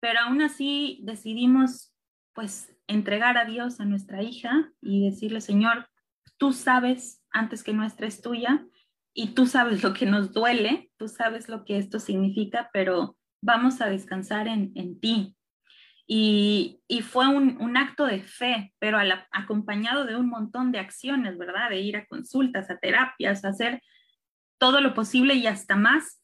Pero 0.00 0.20
aún 0.20 0.42
así 0.42 1.00
decidimos 1.04 1.94
pues 2.34 2.76
entregar 2.86 3.38
a 3.38 3.46
Dios 3.46 3.80
a 3.80 3.86
nuestra 3.86 4.22
hija 4.22 4.70
y 4.82 5.08
decirle, 5.08 5.40
Señor, 5.40 5.88
tú 6.36 6.52
sabes 6.52 7.22
antes 7.30 7.62
que 7.62 7.72
nuestra 7.72 8.06
es 8.06 8.20
tuya 8.20 8.66
y 9.14 9.28
tú 9.28 9.46
sabes 9.46 9.82
lo 9.82 9.94
que 9.94 10.04
nos 10.04 10.32
duele, 10.32 10.90
tú 10.98 11.08
sabes 11.08 11.48
lo 11.48 11.64
que 11.64 11.78
esto 11.78 11.98
significa, 11.98 12.68
pero 12.72 13.16
vamos 13.40 13.80
a 13.80 13.88
descansar 13.88 14.48
en, 14.48 15.00
ti. 15.00 15.34
Y, 16.06 16.82
fue 17.02 17.26
un, 17.26 17.76
acto 17.76 18.04
de 18.04 18.22
fe, 18.22 18.74
pero 18.78 18.98
acompañado 19.32 20.04
de 20.04 20.16
un 20.16 20.28
montón 20.28 20.72
de 20.72 20.80
acciones, 20.80 21.38
¿verdad? 21.38 21.70
De 21.70 21.80
ir 21.80 21.96
a 21.96 22.06
consultas, 22.06 22.70
a 22.70 22.76
terapias, 22.76 23.44
a 23.44 23.48
hacer 23.48 23.82
todo 24.58 24.80
lo 24.80 24.94
posible 24.94 25.34
y 25.34 25.46
hasta 25.46 25.76
más, 25.76 26.20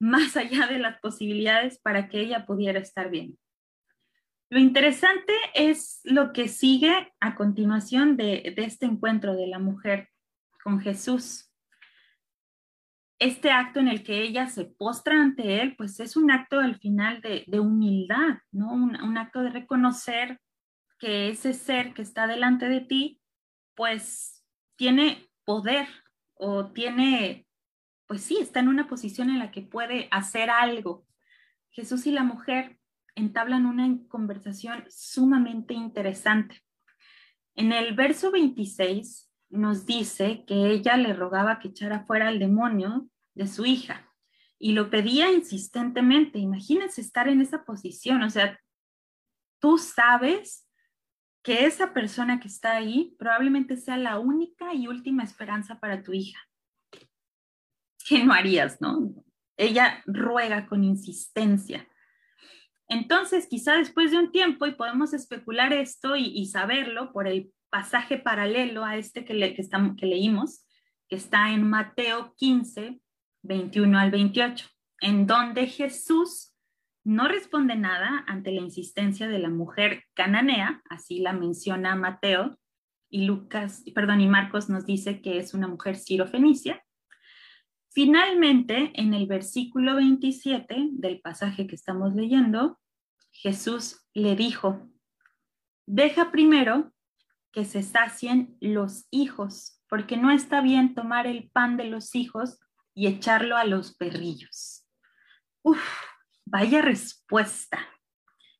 más 0.00 0.36
allá 0.36 0.66
de 0.66 0.78
las 0.78 0.98
posibilidades 1.00 1.78
para 1.80 2.08
que 2.08 2.20
ella 2.20 2.46
pudiera 2.46 2.78
estar 2.78 3.10
bien. 3.10 3.38
Lo 4.50 4.58
interesante 4.58 5.32
es 5.54 6.00
lo 6.04 6.32
que 6.32 6.48
sigue 6.48 7.12
a 7.20 7.34
continuación 7.34 8.16
de 8.16 8.54
este 8.56 8.86
encuentro 8.86 9.34
de 9.34 9.46
la 9.46 9.58
mujer 9.58 10.10
con 10.62 10.80
Jesús 10.80 11.50
este 13.18 13.50
acto 13.50 13.80
en 13.80 13.88
el 13.88 14.02
que 14.02 14.22
ella 14.22 14.48
se 14.48 14.64
postra 14.64 15.20
ante 15.20 15.62
él, 15.62 15.76
pues 15.76 16.00
es 16.00 16.16
un 16.16 16.30
acto 16.30 16.58
al 16.58 16.78
final 16.78 17.20
de, 17.20 17.58
humildad, 17.58 18.38
¿no? 18.50 18.72
Un, 18.72 19.16
acto 19.16 19.40
de 19.42 19.50
reconocer 19.50 20.40
que 20.98 21.30
ese 21.30 21.54
ser 21.54 21.94
que 21.94 22.02
está 22.02 22.26
delante 22.26 22.68
de 22.68 22.80
ti, 22.80 23.20
pues 23.74 24.44
tiene 24.76 25.28
poder 25.44 25.88
o 26.34 26.72
tiene, 26.72 27.46
pues 28.06 28.22
sí, 28.22 28.38
está 28.40 28.60
en 28.60 28.68
una 28.68 28.86
posición 28.86 29.30
en 29.30 29.38
la 29.38 29.50
que 29.50 29.62
puede 29.62 30.08
hacer 30.10 30.50
algo. 30.50 31.06
Jesús 31.70 32.06
y 32.06 32.12
la 32.12 32.22
mujer 32.22 32.78
entablan 33.14 33.66
una 33.66 33.88
conversación 34.08 34.84
sumamente 34.88 35.74
interesante. 35.74 36.62
En 37.54 37.72
el 37.72 37.94
verso 37.94 38.30
26 38.30 39.30
nos 39.50 39.86
dice 39.86 40.44
que 40.46 40.70
ella 40.70 40.96
le 40.96 41.12
rogaba 41.12 41.58
que 41.58 41.68
echara 41.68 42.04
fuera 42.04 42.28
al 42.28 42.38
demonio 42.38 43.08
de 43.34 43.46
su 43.46 43.64
hija 43.64 44.10
y 44.58 44.72
lo 44.72 44.90
pedía 44.90 45.30
insistentemente. 45.30 46.38
Imagínense 46.38 47.00
estar 47.00 47.28
en 47.28 47.40
esa 47.40 47.64
posición, 47.64 48.22
o 48.22 48.30
sea, 48.30 48.58
tú 49.60 49.78
sabes 49.78 50.68
que 51.42 51.66
esa 51.66 51.92
persona 51.92 52.40
que 52.40 52.48
está 52.48 52.72
ahí 52.72 53.14
probablemente 53.18 53.76
sea 53.76 53.98
la 53.98 54.18
única 54.18 54.74
y 54.74 54.88
última 54.88 55.22
esperanza 55.22 55.78
para 55.78 56.02
tu 56.02 56.12
hija. 56.12 56.38
¿Qué 58.06 58.22
no 58.22 58.32
harías, 58.32 58.80
no? 58.80 59.14
Ella 59.56 60.02
ruega 60.06 60.66
con 60.66 60.84
insistencia. 60.84 61.88
Entonces, 62.88 63.46
quizá 63.48 63.76
después 63.76 64.10
de 64.10 64.18
un 64.18 64.30
tiempo, 64.30 64.66
y 64.66 64.74
podemos 64.74 65.14
especular 65.14 65.72
esto 65.72 66.16
y, 66.16 66.46
saberlo 66.46 67.12
por 67.12 67.26
el 67.26 67.50
pasaje 67.70 68.18
paralelo 68.18 68.84
a 68.84 68.96
este 68.96 69.24
que, 69.24 69.34
le, 69.34 69.54
que, 69.54 70.06
leímos, 70.06 70.66
que 71.08 71.16
está 71.16 71.52
en 71.52 71.68
Mateo 71.68 72.34
15, 72.36 73.00
21 73.42 73.98
al 73.98 74.10
28, 74.10 74.66
en 75.00 75.26
donde 75.26 75.66
Jesús 75.66 76.54
no 77.04 77.26
responde 77.26 77.74
nada 77.74 78.24
ante 78.26 78.52
la 78.52 78.60
insistencia 78.60 79.28
de 79.28 79.38
la 79.38 79.50
mujer 79.50 80.04
cananea, 80.14 80.82
así 80.90 81.20
la 81.20 81.32
menciona 81.32 81.96
Mateo, 81.96 82.58
y 83.08 83.26
Lucas, 83.26 83.82
perdón, 83.94 84.20
y 84.20 84.28
Marcos 84.28 84.68
nos 84.68 84.86
dice 84.86 85.22
que 85.22 85.38
es 85.38 85.54
una 85.54 85.68
mujer 85.68 85.96
sirofenicia. 85.96 86.83
Finalmente, 87.94 88.90
en 88.94 89.14
el 89.14 89.28
versículo 89.28 89.94
27 89.94 90.88
del 90.90 91.20
pasaje 91.20 91.68
que 91.68 91.76
estamos 91.76 92.12
leyendo, 92.16 92.80
Jesús 93.30 94.04
le 94.14 94.34
dijo, 94.34 94.90
deja 95.86 96.32
primero 96.32 96.92
que 97.52 97.64
se 97.64 97.84
sacien 97.84 98.56
los 98.60 99.06
hijos, 99.12 99.80
porque 99.88 100.16
no 100.16 100.32
está 100.32 100.60
bien 100.60 100.96
tomar 100.96 101.28
el 101.28 101.48
pan 101.52 101.76
de 101.76 101.84
los 101.84 102.16
hijos 102.16 102.58
y 102.94 103.06
echarlo 103.06 103.56
a 103.56 103.64
los 103.64 103.94
perrillos. 103.94 104.88
Uf, 105.62 105.80
vaya 106.44 106.82
respuesta. 106.82 107.78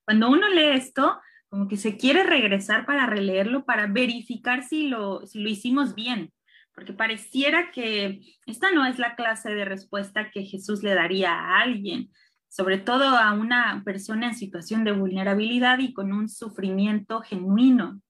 Cuando 0.05 0.31
uno 0.31 0.49
lee 0.49 0.77
esto, 0.77 1.21
como 1.49 1.67
que 1.67 1.77
se 1.77 1.97
quiere 1.97 2.23
regresar 2.23 2.87
para 2.87 3.07
releerlo, 3.07 3.65
para 3.65 3.89
verificar 3.89 4.63
si 4.63 4.87
lo, 4.87 5.27
si 5.27 5.41
lo 5.41 5.49
hicimos 5.49 5.97
bien, 5.97 6.33
porque 6.75 6.93
pareciera 6.93 7.71
que 7.71 8.21
esta 8.47 8.73
no 8.73 8.85
es 8.85 8.99
la 8.99 9.15
clase 9.15 9.55
de 9.55 9.65
respuesta 9.65 10.31
que 10.31 10.45
Jesús 10.45 10.83
le 10.83 10.95
daría 10.95 11.33
a 11.33 11.61
alguien, 11.61 12.11
sobre 12.49 12.79
todo 12.79 13.17
a 13.17 13.33
una 13.33 13.83
persona 13.85 14.29
en 14.29 14.35
situación 14.35 14.85
de 14.85 14.93
vulnerabilidad 14.93 15.79
y 15.79 15.93
con 15.93 16.13
un 16.13 16.29
sufrimiento 16.29 17.21
genuino. 17.21 18.01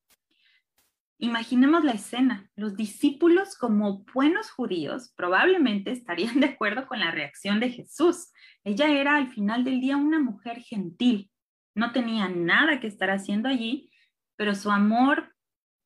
Imaginemos 1.19 1.85
la 1.85 1.93
escena. 1.93 2.51
Los 2.57 2.75
discípulos, 2.75 3.57
como 3.57 4.05
buenos 4.13 4.51
judíos, 4.51 5.13
probablemente 5.17 5.91
estarían 5.91 6.41
de 6.41 6.47
acuerdo 6.47 6.87
con 6.87 7.01
la 7.01 7.11
reacción 7.11 7.61
de 7.61 7.71
Jesús. 7.71 8.33
Ella 8.65 8.89
era 8.89 9.17
al 9.17 9.29
final 9.29 9.65
del 9.65 9.81
día 9.81 9.97
una 9.97 10.21
mujer 10.21 10.61
gentil. 10.61 11.31
No 11.75 11.93
tenía 11.93 12.29
nada 12.29 12.81
que 12.81 12.87
estar 12.87 13.11
haciendo 13.11 13.49
allí, 13.49 13.91
pero 14.37 14.55
su 14.55 14.71
amor 14.71 15.35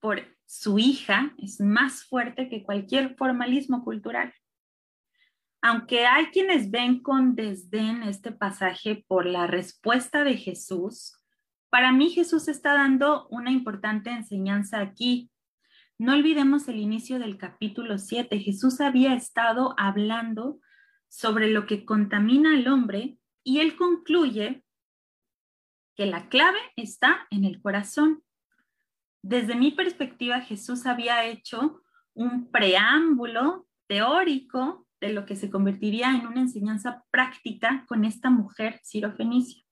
por 0.01 0.38
su 0.51 0.79
hija 0.79 1.35
es 1.37 1.61
más 1.61 2.05
fuerte 2.05 2.49
que 2.49 2.63
cualquier 2.63 3.15
formalismo 3.17 3.85
cultural. 3.85 4.33
Aunque 5.61 6.07
hay 6.07 6.29
quienes 6.29 6.71
ven 6.71 7.03
con 7.03 7.35
desdén 7.35 8.03
este 8.03 8.33
pasaje 8.33 9.05
por 9.07 9.27
la 9.27 9.47
respuesta 9.47 10.25
de 10.25 10.39
Jesús, 10.39 11.19
para 11.69 11.93
mí 11.93 12.09
Jesús 12.09 12.49
está 12.49 12.73
dando 12.73 13.29
una 13.29 13.51
importante 13.51 14.09
enseñanza 14.09 14.81
aquí. 14.81 15.31
No 15.99 16.15
olvidemos 16.15 16.67
el 16.69 16.77
inicio 16.77 17.19
del 17.19 17.37
capítulo 17.37 17.99
7. 17.99 18.39
Jesús 18.39 18.81
había 18.81 19.13
estado 19.13 19.75
hablando 19.77 20.61
sobre 21.09 21.51
lo 21.51 21.67
que 21.67 21.85
contamina 21.85 22.55
al 22.55 22.67
hombre 22.69 23.19
y 23.45 23.59
él 23.61 23.77
concluye 23.77 24.65
que 25.95 26.07
la 26.07 26.31
clave 26.31 26.61
está 26.77 27.27
en 27.31 27.45
el 27.45 27.61
corazón. 27.61 28.23
Desde 29.23 29.55
mi 29.57 29.73
perspectiva, 29.73 30.41
Jesús 30.41 30.87
había 30.87 31.25
hecho 31.25 31.83
un 32.15 32.51
preámbulo 32.51 33.67
teórico 33.87 34.87
de 35.01 35.13
lo 35.13 35.25
que 35.27 35.37
se 35.37 35.51
convertiría 35.51 36.11
en 36.11 36.27
una 36.27 36.41
enseñanza 36.41 37.05
práctica 37.11 37.85
con 37.89 38.05
esta 38.05 38.31
mujer 38.31 38.81
sirofenicia. 38.83 39.63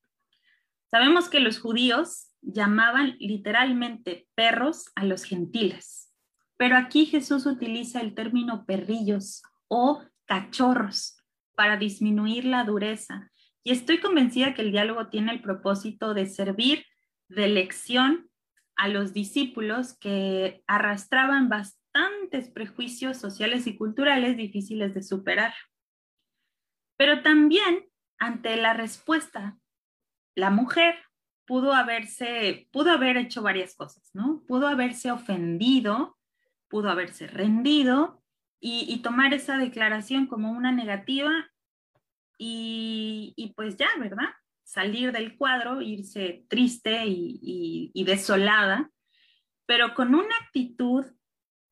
Sabemos 0.90 1.28
que 1.28 1.40
los 1.40 1.58
judíos 1.58 2.28
llamaban 2.42 3.16
literalmente 3.18 4.28
perros 4.34 4.90
a 4.94 5.04
los 5.04 5.24
gentiles, 5.24 6.12
pero 6.56 6.76
aquí 6.76 7.06
Jesús 7.06 7.44
utiliza 7.46 8.00
el 8.00 8.14
término 8.14 8.64
perrillos 8.64 9.42
o 9.68 10.02
cachorros 10.26 11.16
para 11.54 11.76
disminuir 11.76 12.44
la 12.44 12.64
dureza. 12.64 13.30
Y 13.64 13.72
estoy 13.72 13.98
convencida 13.98 14.54
que 14.54 14.62
el 14.62 14.70
diálogo 14.70 15.08
tiene 15.08 15.32
el 15.32 15.42
propósito 15.42 16.14
de 16.14 16.26
servir 16.26 16.84
de 17.28 17.48
lección 17.48 18.30
a 18.76 18.88
los 18.88 19.12
discípulos 19.12 19.96
que 19.98 20.62
arrastraban 20.66 21.48
bastantes 21.48 22.48
prejuicios 22.50 23.16
sociales 23.16 23.66
y 23.66 23.76
culturales 23.76 24.36
difíciles 24.36 24.94
de 24.94 25.02
superar. 25.02 25.54
Pero 26.96 27.22
también 27.22 27.86
ante 28.18 28.56
la 28.56 28.74
respuesta 28.74 29.58
la 30.36 30.50
mujer 30.50 30.94
pudo 31.46 31.72
haberse, 31.72 32.68
pudo 32.70 32.90
haber 32.90 33.16
hecho 33.16 33.42
varias 33.42 33.74
cosas, 33.74 34.10
¿no? 34.12 34.44
Pudo 34.46 34.68
haberse 34.68 35.10
ofendido, 35.10 36.18
pudo 36.68 36.90
haberse 36.90 37.26
rendido 37.26 38.22
y, 38.60 39.00
tomar 39.02 39.32
esa 39.32 39.58
declaración 39.58 40.26
como 40.26 40.50
una 40.50 40.72
negativa 40.72 41.32
y, 42.38 43.52
pues 43.56 43.76
ya, 43.76 43.88
¿verdad? 43.98 44.28
Salir 44.66 45.12
del 45.12 45.36
cuadro, 45.36 45.80
irse 45.80 46.44
triste 46.48 47.04
y, 47.06 48.04
desolada, 48.04 48.90
pero 49.64 49.94
con 49.94 50.16
una 50.16 50.34
actitud 50.44 51.06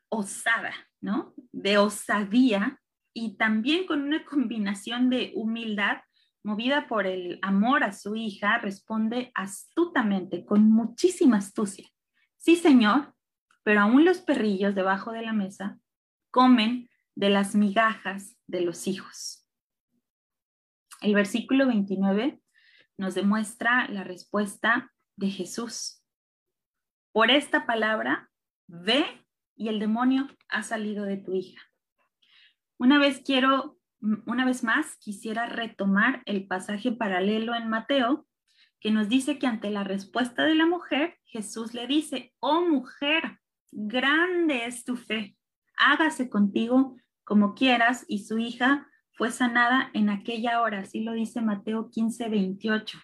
osada, 0.08 0.72
¿no? 1.00 1.34
De 1.50 1.76
osadía 1.76 2.80
y 3.12 3.36
también 3.36 3.86
con 3.86 4.02
una 4.02 4.24
combinación 4.24 5.10
de 5.10 5.32
humildad 5.34 6.02
movida 6.44 6.86
por 6.86 7.08
el 7.08 7.40
amor 7.42 7.82
a 7.82 7.92
su 7.92 8.14
hija, 8.14 8.58
responde 8.58 9.32
astutamente, 9.34 10.44
con 10.44 10.70
muchísima 10.70 11.38
astucia. 11.38 11.88
Sí, 12.36 12.54
señor, 12.54 13.12
pero 13.64 13.80
aún 13.80 14.04
los 14.04 14.20
perrillos 14.20 14.76
debajo 14.76 15.10
de 15.10 15.22
la 15.22 15.32
mesa 15.32 15.80
comen 16.30 16.88
de 17.16 17.30
las 17.30 17.56
migajas 17.56 18.36
de 18.46 18.60
los 18.60 18.86
hijos. 18.86 19.48
El 21.00 21.14
versículo 21.14 21.66
29 21.66 22.40
nos 22.96 23.14
demuestra 23.14 23.88
la 23.88 24.04
respuesta 24.04 24.92
de 25.16 25.30
Jesús. 25.30 26.02
Por 27.12 27.30
esta 27.30 27.66
palabra, 27.66 28.30
ve 28.66 29.04
y 29.56 29.68
el 29.68 29.78
demonio 29.78 30.28
ha 30.48 30.62
salido 30.62 31.04
de 31.04 31.16
tu 31.16 31.34
hija. 31.34 31.60
Una 32.78 32.98
vez 32.98 33.22
quiero 33.24 33.78
una 34.26 34.44
vez 34.44 34.62
más, 34.62 34.96
quisiera 34.96 35.46
retomar 35.46 36.22
el 36.26 36.46
pasaje 36.46 36.92
paralelo 36.92 37.54
en 37.54 37.68
Mateo, 37.68 38.26
que 38.80 38.90
nos 38.90 39.08
dice 39.08 39.38
que 39.38 39.46
ante 39.46 39.70
la 39.70 39.82
respuesta 39.82 40.44
de 40.44 40.54
la 40.54 40.66
mujer, 40.66 41.16
Jesús 41.24 41.72
le 41.72 41.86
dice, 41.86 42.34
oh 42.40 42.60
mujer, 42.60 43.40
grande 43.72 44.66
es 44.66 44.84
tu 44.84 44.96
fe, 44.96 45.36
hágase 45.76 46.28
contigo 46.28 46.96
como 47.24 47.54
quieras, 47.54 48.04
y 48.06 48.24
su 48.24 48.38
hija 48.38 48.86
fue 49.16 49.30
sanada 49.30 49.90
en 49.94 50.10
aquella 50.10 50.60
hora, 50.60 50.80
así 50.80 51.00
lo 51.00 51.12
dice 51.12 51.40
Mateo 51.40 51.90
15, 51.90 52.28
28. 52.28 52.98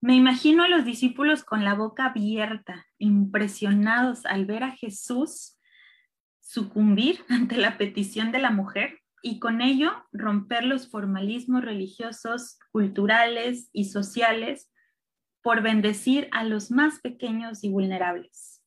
Me 0.00 0.14
imagino 0.14 0.62
a 0.62 0.68
los 0.68 0.84
discípulos 0.84 1.44
con 1.44 1.64
la 1.64 1.74
boca 1.74 2.06
abierta, 2.06 2.86
impresionados 2.98 4.26
al 4.26 4.46
ver 4.46 4.62
a 4.62 4.72
Jesús 4.72 5.58
sucumbir 6.40 7.24
ante 7.28 7.56
la 7.56 7.78
petición 7.78 8.32
de 8.32 8.38
la 8.38 8.50
mujer 8.50 9.00
y 9.22 9.40
con 9.40 9.60
ello 9.60 9.92
romper 10.12 10.64
los 10.64 10.88
formalismos 10.90 11.64
religiosos, 11.64 12.58
culturales 12.70 13.68
y 13.72 13.86
sociales 13.86 14.70
por 15.42 15.62
bendecir 15.62 16.28
a 16.30 16.44
los 16.44 16.70
más 16.70 17.00
pequeños 17.00 17.64
y 17.64 17.68
vulnerables. 17.68 18.57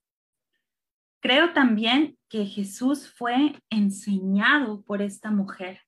Creo 1.22 1.54
también 1.54 2.18
que 2.30 2.46
Jesús 2.46 3.08
fue 3.08 3.56
enseñado 3.70 4.84
por 4.84 5.04
esta 5.04 5.30
mujer, 5.30 5.82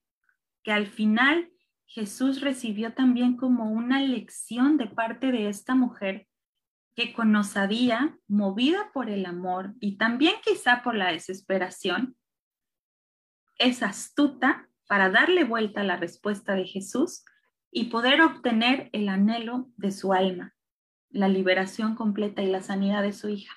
que 0.64 0.72
al 0.72 0.86
final 0.86 1.50
Jesús 1.88 2.42
recibió 2.42 2.94
también 2.94 3.36
como 3.36 3.72
una 3.72 4.00
lección 4.00 4.78
de 4.78 4.88
parte 4.88 5.32
de 5.32 5.50
esta 5.50 5.74
mujer 5.74 6.28
que 6.96 7.14
con 7.14 7.36
osadía, 7.36 8.18
movida 8.28 8.92
por 8.94 9.10
el 9.10 9.26
amor 9.26 9.74
y 9.80 9.98
también 9.98 10.36
quizá 10.44 10.84
por 10.84 10.96
la 10.96 11.12
desesperación, 11.12 12.16
es 13.58 13.82
astuta 13.82 14.70
para 14.88 15.10
darle 15.10 15.44
vuelta 15.44 15.82
a 15.82 15.86
la 15.86 15.98
respuesta 15.98 16.54
de 16.54 16.66
Jesús 16.66 17.26
y 17.72 17.86
poder 17.86 18.22
obtener 18.22 18.92
el 18.94 19.10
anhelo 19.10 19.70
de 19.78 19.92
su 19.92 20.14
alma, 20.14 20.54
la 21.10 21.28
liberación 21.28 21.96
completa 21.96 22.44
y 22.44 22.48
la 22.48 22.62
sanidad 22.62 23.02
de 23.02 23.14
su 23.14 23.30
hija. 23.30 23.56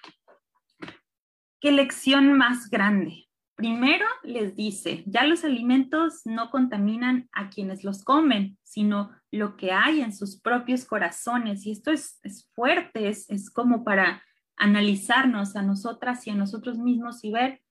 Qué 1.60 1.72
lección 1.72 2.32
más 2.36 2.70
grande. 2.70 3.28
Primero 3.56 4.04
les 4.22 4.54
dice, 4.54 5.02
ya 5.06 5.24
los 5.24 5.42
alimentos 5.42 6.20
no 6.26 6.50
contaminan 6.50 7.28
a 7.32 7.48
quienes 7.48 7.84
los 7.84 8.04
comen, 8.04 8.58
sino 8.62 9.10
lo 9.30 9.56
que 9.56 9.72
hay 9.72 10.02
en 10.02 10.12
sus 10.12 10.38
propios 10.38 10.84
corazones. 10.84 11.64
Y 11.64 11.70
esto 11.70 11.90
es, 11.90 12.20
fuerte, 12.54 13.08
es, 13.08 13.30
es 13.30 13.50
como 13.50 13.82
para 13.82 14.22
analizarnos 14.56 15.56
a 15.56 15.62
nosotras 15.62 16.26
y 16.26 16.30
a 16.30 16.34
nosotros 16.34 16.76
mismos 16.76 17.24
y 17.24 17.32
ver 17.32 17.62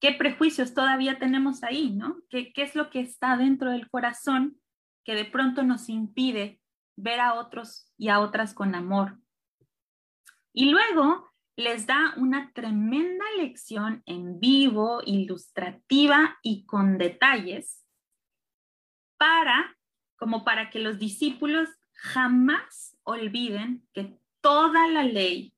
qué 0.00 0.12
prejuicios 0.12 0.74
todavía 0.74 1.18
tenemos 1.18 1.62
ahí, 1.62 1.92
¿no? 1.92 2.18
¿Qué, 2.28 2.52
¿Qué, 2.52 2.62
es 2.62 2.74
lo 2.74 2.90
que 2.90 3.00
está 3.00 3.38
dentro 3.38 3.70
del 3.70 3.88
corazón 3.88 4.60
que 5.04 5.14
de 5.14 5.24
pronto 5.24 5.62
nos 5.62 5.88
impide 5.88 6.60
ver 6.96 7.20
a 7.20 7.34
otros 7.34 7.90
y 7.96 8.08
a 8.08 8.20
otras 8.20 8.52
con 8.52 8.74
amor? 8.74 9.18
Y 10.52 10.70
luego 10.70 11.29
les 11.60 11.86
da 11.86 12.14
una 12.16 12.52
tremenda 12.52 13.24
lección 13.36 14.02
en 14.06 14.40
vivo, 14.40 15.02
ilustrativa 15.04 16.38
y 16.42 16.64
con 16.64 16.96
detalles 16.96 17.84
para, 19.18 19.76
como 20.16 20.42
para 20.44 20.70
que 20.70 20.78
los 20.78 20.98
discípulos 20.98 21.68
jamás 21.92 22.96
olviden 23.02 23.86
que 23.92 24.18
toda 24.40 24.88
la 24.88 25.04
ley 25.04 25.54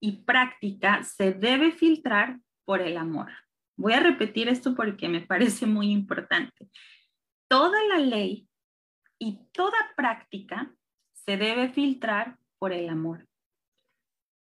y 0.00 0.24
práctica 0.24 1.04
se 1.04 1.32
debe 1.32 1.70
filtrar 1.70 2.40
por 2.64 2.80
el 2.80 2.96
amor. 2.96 3.30
Voy 3.76 3.92
a 3.92 4.00
repetir 4.00 4.48
esto 4.48 4.74
porque 4.74 5.08
me 5.08 5.20
parece 5.20 5.66
muy 5.66 5.92
importante. 5.92 6.68
Toda 7.48 7.78
la 7.86 7.98
ley 7.98 8.48
y 9.20 9.38
toda 9.52 9.78
práctica 9.96 10.74
se 11.12 11.36
debe 11.36 11.72
filtrar 11.72 12.38
por 12.58 12.72
el 12.72 12.88
amor 12.88 13.26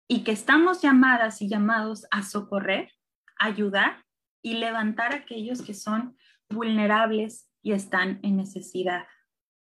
y 0.07 0.23
que 0.23 0.31
estamos 0.31 0.81
llamadas 0.81 1.41
y 1.41 1.49
llamados 1.49 2.05
a 2.11 2.23
socorrer, 2.23 2.91
ayudar 3.37 4.05
y 4.41 4.53
levantar 4.55 5.13
a 5.13 5.17
aquellos 5.17 5.61
que 5.61 5.73
son 5.73 6.17
vulnerables 6.49 7.49
y 7.61 7.73
están 7.73 8.19
en 8.23 8.37
necesidad. 8.37 9.05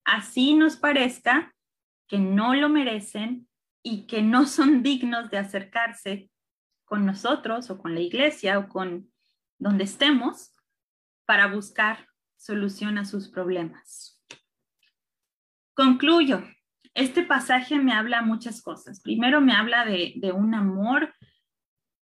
Así 0.04 0.54
nos 0.54 0.76
parezca 0.76 1.54
que 2.08 2.20
no 2.20 2.54
lo 2.56 2.68
merecen 2.70 3.48
y 3.82 4.06
que 4.06 4.22
no 4.22 4.46
son 4.46 4.84
dignos 4.84 5.30
de 5.30 5.38
acercarse 5.38 6.30
con 6.86 7.06
nosotros 7.06 7.70
o 7.70 7.78
con 7.78 7.96
la 7.96 8.02
iglesia 8.02 8.60
o 8.60 8.68
con 8.68 9.12
donde 9.58 9.86
estemos 9.86 10.54
para 11.26 11.48
buscar 11.48 12.10
solución 12.36 12.98
a 12.98 13.06
sus 13.06 13.30
problemas. 13.30 14.22
Concluyo. 15.74 16.44
Este 16.96 17.24
pasaje 17.24 17.80
me 17.80 17.94
habla 17.94 18.22
muchas 18.22 18.62
cosas. 18.62 19.02
Primero 19.02 19.42
me 19.42 19.54
habla 19.54 19.86
de, 19.86 20.32
un 20.34 20.54
amor 20.54 21.14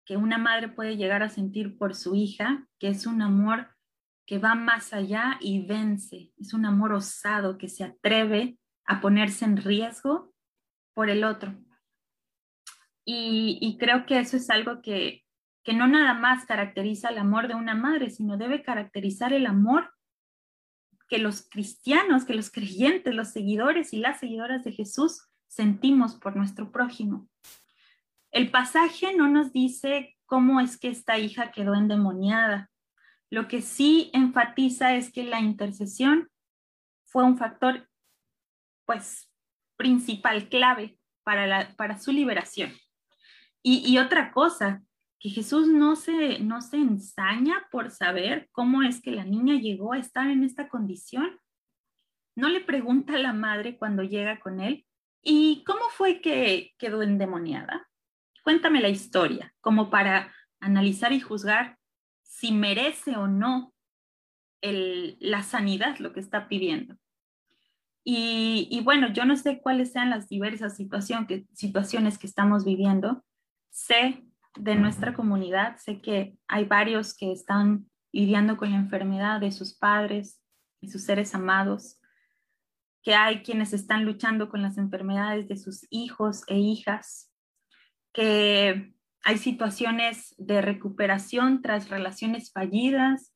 que 0.05 0.17
una 0.17 0.37
madre 0.37 0.69
puede 0.69 0.97
llegar 0.97 1.23
a 1.23 1.29
sentir 1.29 1.79
por 1.79 1.95
su 1.95 2.15
hija, 2.15 2.67
que 2.79 2.89
es 2.89 3.07
un 3.07 3.23
amor 3.23 3.69
que 4.27 4.39
va 4.39 4.55
más 4.55 4.93
allá 4.93 5.39
y 5.41 5.65
vence. 5.65 6.33
Es 6.39 6.55
un 6.55 6.67
amor 6.67 6.93
osado 6.93 7.57
que 7.57 7.69
se 7.69 7.85
atreve 7.85 8.59
a 8.85 9.01
ponerse 9.01 9.45
en 9.45 9.59
riesgo 9.59 10.35
por 10.93 11.09
el 11.09 11.25
otro. 11.25 11.55
Y, 13.07 13.77
creo 13.79 14.07
que 14.07 14.19
eso 14.19 14.37
es 14.39 14.49
algo 14.49 14.81
que, 14.81 15.25
que 15.63 15.75
no 15.75 15.87
nada 15.87 16.15
más 16.15 16.47
caracteriza 16.47 17.11
el 17.11 17.19
amor 17.19 17.49
de 17.49 17.55
una 17.55 17.75
madre, 17.75 18.09
sino 18.09 18.39
debe 18.39 18.63
caracterizar 18.63 19.35
el 19.35 19.47
amor 19.47 19.93
que 21.15 21.21
los 21.21 21.49
cristianos, 21.49 22.25
que 22.25 22.35
los 22.35 22.51
creyentes, 22.51 23.15
los 23.15 23.29
seguidores 23.29 23.93
y 23.93 23.99
las 23.99 24.19
seguidoras 24.19 24.65
de 24.65 24.73
Jesús 24.73 25.29
sentimos 25.47 26.17
por 26.17 26.35
nuestro 26.35 26.73
prójimo. 26.73 27.29
El 28.33 28.51
pasaje 28.51 29.15
no 29.15 29.29
nos 29.29 29.53
dice 29.53 30.17
cómo 30.27 30.59
es 30.59 30.77
que 30.77 30.89
esta 30.89 31.17
hija 31.21 31.53
quedó 31.53 31.77
endemoniada. 31.77 32.69
Lo 33.31 33.47
que 33.47 33.63
sí 33.63 34.11
enfatiza 34.13 34.97
es 34.97 35.13
que 35.13 35.23
la 35.23 35.39
intercesión 35.39 36.33
fue 37.05 37.23
un 37.23 37.39
factor, 37.39 37.89
pues, 38.85 39.31
principal, 39.77 40.49
clave 40.49 40.99
para, 41.23 41.47
la, 41.47 41.77
para 41.77 41.97
su 41.97 42.11
liberación. 42.11 42.73
Y, 43.63 43.99
otra 43.99 44.33
cosa, 44.33 44.83
que 45.19 45.31
Jesús 45.31 45.69
no 45.69 45.97
se, 45.97 46.39
no 46.41 46.61
se 46.61 46.77
ensaña 46.77 47.67
por 47.71 47.91
saber 47.91 48.49
cómo 48.53 48.83
es 48.83 49.01
que 49.01 49.11
la 49.11 49.25
niña 49.25 49.55
llegó 49.55 49.93
a 49.93 49.99
estar 49.99 50.29
en 50.31 50.45
esta 50.45 50.69
condición. 50.69 51.39
No 52.37 52.49
le 52.49 52.61
pregunta 52.61 53.15
a 53.15 53.19
la 53.19 53.33
madre 53.33 53.79
cuando 53.79 54.03
llega 54.03 54.41
con 54.41 54.61
él, 54.61 54.85
¿y 55.23 55.65
cómo 55.65 55.89
fue 55.91 56.21
que 56.21 56.75
quedó 56.79 57.03
endemoniada? 57.03 57.89
Cuéntame 58.43 58.81
la 58.81 58.91
historia, 58.91 59.55
como 59.61 59.89
para 59.89 60.35
analizar 60.61 61.13
y 61.13 61.21
juzgar 61.21 61.79
si 62.23 62.53
merece 62.53 63.17
o 63.17 63.27
no 63.27 63.73
el, 64.61 65.17
la 65.21 65.43
sanidad 65.43 65.99
lo 65.99 66.13
que 66.13 66.21
está 66.21 66.49
pidiendo. 66.49 66.97
Y, 68.07 68.83
bueno, 68.85 69.11
yo 69.15 69.25
no 69.25 69.35
sé 69.35 69.63
cuáles 69.63 69.93
sean 69.93 70.11
las 70.11 70.29
diversas 70.29 70.77
situación 70.77 71.27
que, 71.27 71.47
situaciones 71.55 72.19
que 72.19 72.27
estamos 72.27 72.67
viviendo, 72.67 73.25
sé 73.71 74.23
de 74.57 74.77
nuestra 74.77 75.15
comunidad, 75.15 75.77
sé 75.79 76.01
que 76.01 76.37
hay 76.49 76.65
varios 76.65 77.17
que 77.17 77.33
están 77.33 77.91
lidiando 78.13 78.57
con 78.57 78.71
la 78.71 78.77
enfermedad 78.77 79.41
de 79.41 79.51
sus 79.51 79.77
padres 79.77 80.41
y 80.81 80.89
sus 80.89 81.03
seres 81.03 81.35
amados, 81.35 82.01
que 83.03 83.15
hay 83.15 83.43
quienes 83.43 83.73
están 83.73 84.05
luchando 84.05 84.49
con 84.49 84.63
las 84.63 84.79
enfermedades 84.79 85.49
de 85.49 85.57
sus 85.57 85.87
hijos 85.91 86.43
e 86.47 86.59
hijas, 86.59 87.33
que 88.13 88.95
hay 89.25 89.39
situaciones 89.39 90.35
de 90.39 90.63
recuperación 90.63 91.61
tras 91.61 91.89
relaciones 91.89 92.53
fallidas, 92.53 93.35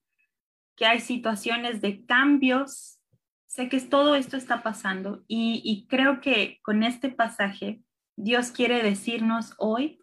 que 0.76 0.86
hay 0.86 1.00
situaciones 1.00 1.80
de 1.80 2.04
cambios. 2.06 3.00
Sé 3.46 3.68
que 3.68 3.80
todo 3.80 4.14
esto 4.14 4.36
está 4.36 4.62
pasando 4.62 5.24
y, 5.26 5.60
y 5.64 5.86
creo 5.88 6.20
que 6.20 6.60
con 6.62 6.82
este 6.82 7.08
pasaje 7.08 7.82
Dios 8.16 8.52
quiere 8.52 8.82
decirnos 8.82 9.54
hoy 9.58 9.98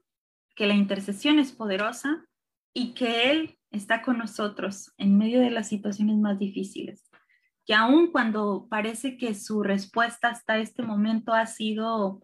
que 0.55 0.67
la 0.67 0.73
intercesión 0.73 1.39
es 1.39 1.51
poderosa 1.51 2.25
y 2.73 2.93
que 2.93 3.31
Él 3.31 3.57
está 3.71 4.01
con 4.01 4.17
nosotros 4.17 4.93
en 4.97 5.17
medio 5.17 5.41
de 5.41 5.51
las 5.51 5.67
situaciones 5.67 6.17
más 6.17 6.39
difíciles. 6.39 7.09
Que 7.65 7.73
aun 7.73 8.11
cuando 8.11 8.67
parece 8.69 9.17
que 9.17 9.33
su 9.33 9.63
respuesta 9.63 10.29
hasta 10.29 10.57
este 10.57 10.83
momento 10.83 11.33
ha 11.33 11.45
sido 11.45 12.21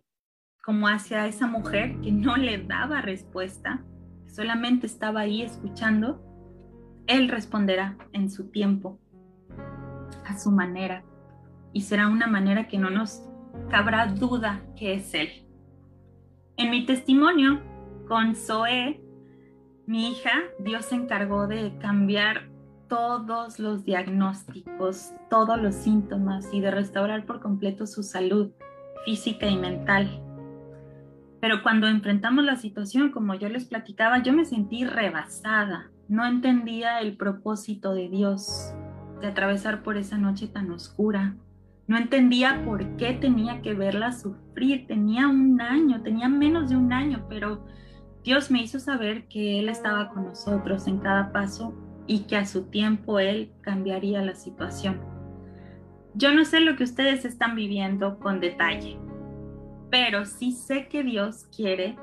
como 0.63 0.87
hacia 0.87 1.25
esa 1.27 1.47
mujer 1.47 1.99
que 2.01 2.11
no 2.11 2.37
le 2.37 2.59
daba 2.59 3.01
respuesta, 3.01 3.83
solamente 4.27 4.85
estaba 4.85 5.21
ahí 5.21 5.41
escuchando, 5.41 6.21
Él 7.07 7.29
responderá 7.29 7.97
en 8.13 8.29
su 8.29 8.51
tiempo, 8.51 8.99
a 10.25 10.37
su 10.37 10.51
manera, 10.51 11.03
y 11.73 11.81
será 11.81 12.07
una 12.07 12.27
manera 12.27 12.67
que 12.67 12.77
no 12.77 12.91
nos 12.91 13.27
cabrá 13.69 14.05
duda 14.05 14.61
que 14.75 14.93
es 14.93 15.13
Él. 15.15 15.47
En 16.57 16.69
mi 16.69 16.85
testimonio, 16.85 17.61
con 18.11 18.35
Zoe, 18.35 18.99
mi 19.87 20.09
hija, 20.09 20.31
Dios 20.59 20.83
se 20.83 20.95
encargó 20.95 21.47
de 21.47 21.77
cambiar 21.77 22.49
todos 22.89 23.57
los 23.57 23.85
diagnósticos, 23.85 25.13
todos 25.29 25.57
los 25.57 25.75
síntomas 25.75 26.53
y 26.53 26.59
de 26.59 26.71
restaurar 26.71 27.25
por 27.25 27.39
completo 27.39 27.87
su 27.87 28.03
salud 28.03 28.51
física 29.05 29.47
y 29.47 29.55
mental. 29.55 30.21
Pero 31.39 31.63
cuando 31.63 31.87
enfrentamos 31.87 32.43
la 32.43 32.57
situación, 32.57 33.11
como 33.11 33.33
yo 33.35 33.47
les 33.47 33.63
platicaba, 33.63 34.21
yo 34.21 34.33
me 34.33 34.43
sentí 34.43 34.83
rebasada. 34.83 35.89
No 36.09 36.25
entendía 36.25 36.99
el 36.99 37.15
propósito 37.15 37.93
de 37.93 38.09
Dios 38.09 38.73
de 39.21 39.27
atravesar 39.27 39.83
por 39.83 39.95
esa 39.95 40.17
noche 40.17 40.49
tan 40.49 40.69
oscura. 40.71 41.37
No 41.87 41.97
entendía 41.97 42.61
por 42.65 42.97
qué 42.97 43.13
tenía 43.13 43.61
que 43.61 43.73
verla 43.73 44.11
sufrir. 44.11 44.85
Tenía 44.85 45.29
un 45.29 45.61
año, 45.61 46.01
tenía 46.01 46.27
menos 46.27 46.71
de 46.71 46.75
un 46.75 46.91
año, 46.91 47.25
pero 47.29 47.63
Dios 48.23 48.51
me 48.51 48.61
hizo 48.61 48.79
saber 48.79 49.27
que 49.27 49.59
Él 49.59 49.69
estaba 49.69 50.09
con 50.09 50.25
nosotros 50.25 50.87
en 50.87 50.99
cada 50.99 51.31
paso 51.31 51.73
y 52.05 52.21
que 52.21 52.37
a 52.37 52.45
su 52.45 52.63
tiempo 52.63 53.19
Él 53.19 53.51
cambiaría 53.61 54.21
la 54.21 54.35
situación. 54.35 55.01
Yo 56.13 56.33
no 56.33 56.45
sé 56.45 56.59
lo 56.59 56.75
que 56.75 56.83
ustedes 56.83 57.25
están 57.25 57.55
viviendo 57.55 58.19
con 58.19 58.39
detalle, 58.39 58.99
pero 59.89 60.25
sí 60.25 60.51
sé 60.51 60.87
que 60.87 61.03
Dios 61.03 61.45
quiere 61.55 61.97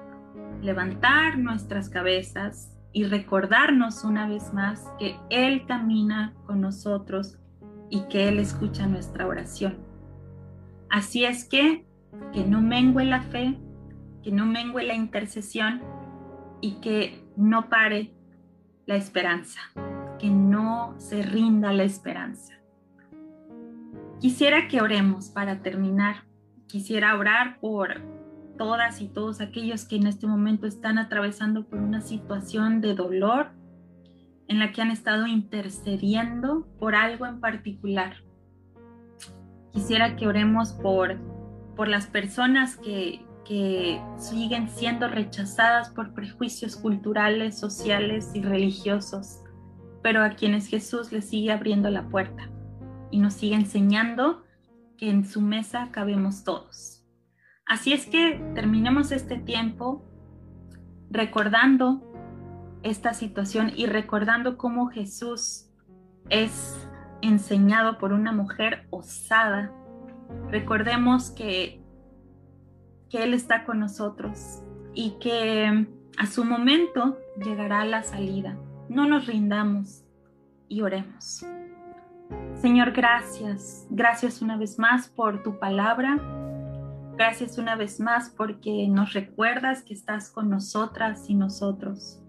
levantar 0.62 1.38
nuestras 1.38 1.88
cabezas 1.88 2.74
y 2.92 3.04
recordarnos 3.04 4.02
una 4.04 4.28
vez 4.28 4.52
más 4.52 4.84
que 4.98 5.16
Él 5.30 5.66
camina 5.66 6.34
con 6.46 6.60
nosotros 6.60 7.38
y 7.90 8.02
que 8.08 8.28
Él 8.28 8.38
escucha 8.38 8.86
nuestra 8.86 9.26
oración. 9.26 9.76
Así 10.90 11.24
es 11.24 11.44
que, 11.44 11.86
que 12.32 12.44
no 12.44 12.60
mengue 12.60 13.04
la 13.04 13.22
fe, 13.22 13.58
que 14.22 14.32
no 14.32 14.46
mengue 14.46 14.84
la 14.84 14.94
intercesión, 14.94 15.82
y 16.60 16.80
que 16.80 17.24
no 17.36 17.68
pare 17.68 18.12
la 18.86 18.96
esperanza, 18.96 19.60
que 20.18 20.30
no 20.30 20.94
se 20.98 21.22
rinda 21.22 21.72
la 21.72 21.84
esperanza. 21.84 22.54
Quisiera 24.20 24.66
que 24.66 24.80
oremos 24.80 25.28
para 25.28 25.62
terminar. 25.62 26.24
Quisiera 26.66 27.16
orar 27.16 27.60
por 27.60 28.02
todas 28.56 29.00
y 29.00 29.08
todos 29.08 29.40
aquellos 29.40 29.84
que 29.84 29.96
en 29.96 30.06
este 30.06 30.26
momento 30.26 30.66
están 30.66 30.98
atravesando 30.98 31.66
por 31.66 31.78
una 31.78 32.00
situación 32.00 32.80
de 32.80 32.94
dolor 32.94 33.52
en 34.48 34.58
la 34.58 34.72
que 34.72 34.82
han 34.82 34.90
estado 34.90 35.26
intercediendo 35.26 36.66
por 36.78 36.94
algo 36.94 37.26
en 37.26 37.40
particular. 37.40 38.16
Quisiera 39.72 40.16
que 40.16 40.26
oremos 40.26 40.72
por, 40.72 41.16
por 41.76 41.86
las 41.88 42.06
personas 42.06 42.76
que, 42.76 43.24
que 43.48 43.98
siguen 44.18 44.68
siendo 44.68 45.08
rechazadas 45.08 45.88
por 45.88 46.12
prejuicios 46.12 46.76
culturales, 46.76 47.58
sociales 47.58 48.30
y 48.34 48.42
religiosos, 48.42 49.40
pero 50.02 50.22
a 50.22 50.30
quienes 50.30 50.66
Jesús 50.66 51.10
les 51.12 51.30
sigue 51.30 51.50
abriendo 51.50 51.88
la 51.88 52.10
puerta 52.10 52.50
y 53.10 53.20
nos 53.20 53.32
sigue 53.32 53.54
enseñando 53.54 54.44
que 54.98 55.08
en 55.08 55.24
su 55.24 55.40
mesa 55.40 55.88
cabemos 55.92 56.44
todos. 56.44 57.06
Así 57.64 57.94
es 57.94 58.04
que 58.04 58.38
terminemos 58.54 59.12
este 59.12 59.38
tiempo 59.38 60.04
recordando 61.10 62.02
esta 62.82 63.14
situación 63.14 63.72
y 63.74 63.86
recordando 63.86 64.58
cómo 64.58 64.88
Jesús 64.88 65.70
es 66.28 66.86
enseñado 67.22 67.96
por 67.96 68.12
una 68.12 68.32
mujer 68.32 68.86
osada. 68.90 69.72
Recordemos 70.50 71.30
que, 71.30 71.82
que 73.10 73.22
Él 73.24 73.34
está 73.34 73.64
con 73.64 73.80
nosotros 73.80 74.62
y 74.94 75.12
que 75.20 75.86
a 76.16 76.26
su 76.26 76.44
momento 76.44 77.18
llegará 77.42 77.84
la 77.84 78.02
salida. 78.02 78.56
No 78.88 79.06
nos 79.08 79.26
rindamos 79.26 80.02
y 80.68 80.82
oremos. 80.82 81.44
Señor, 82.60 82.92
gracias. 82.92 83.86
Gracias 83.90 84.42
una 84.42 84.56
vez 84.56 84.78
más 84.78 85.08
por 85.08 85.42
tu 85.42 85.58
palabra. 85.58 86.18
Gracias 87.16 87.58
una 87.58 87.76
vez 87.76 88.00
más 88.00 88.30
porque 88.30 88.88
nos 88.88 89.12
recuerdas 89.12 89.82
que 89.82 89.94
estás 89.94 90.30
con 90.30 90.50
nosotras 90.50 91.28
y 91.28 91.34
nosotros. 91.34 92.20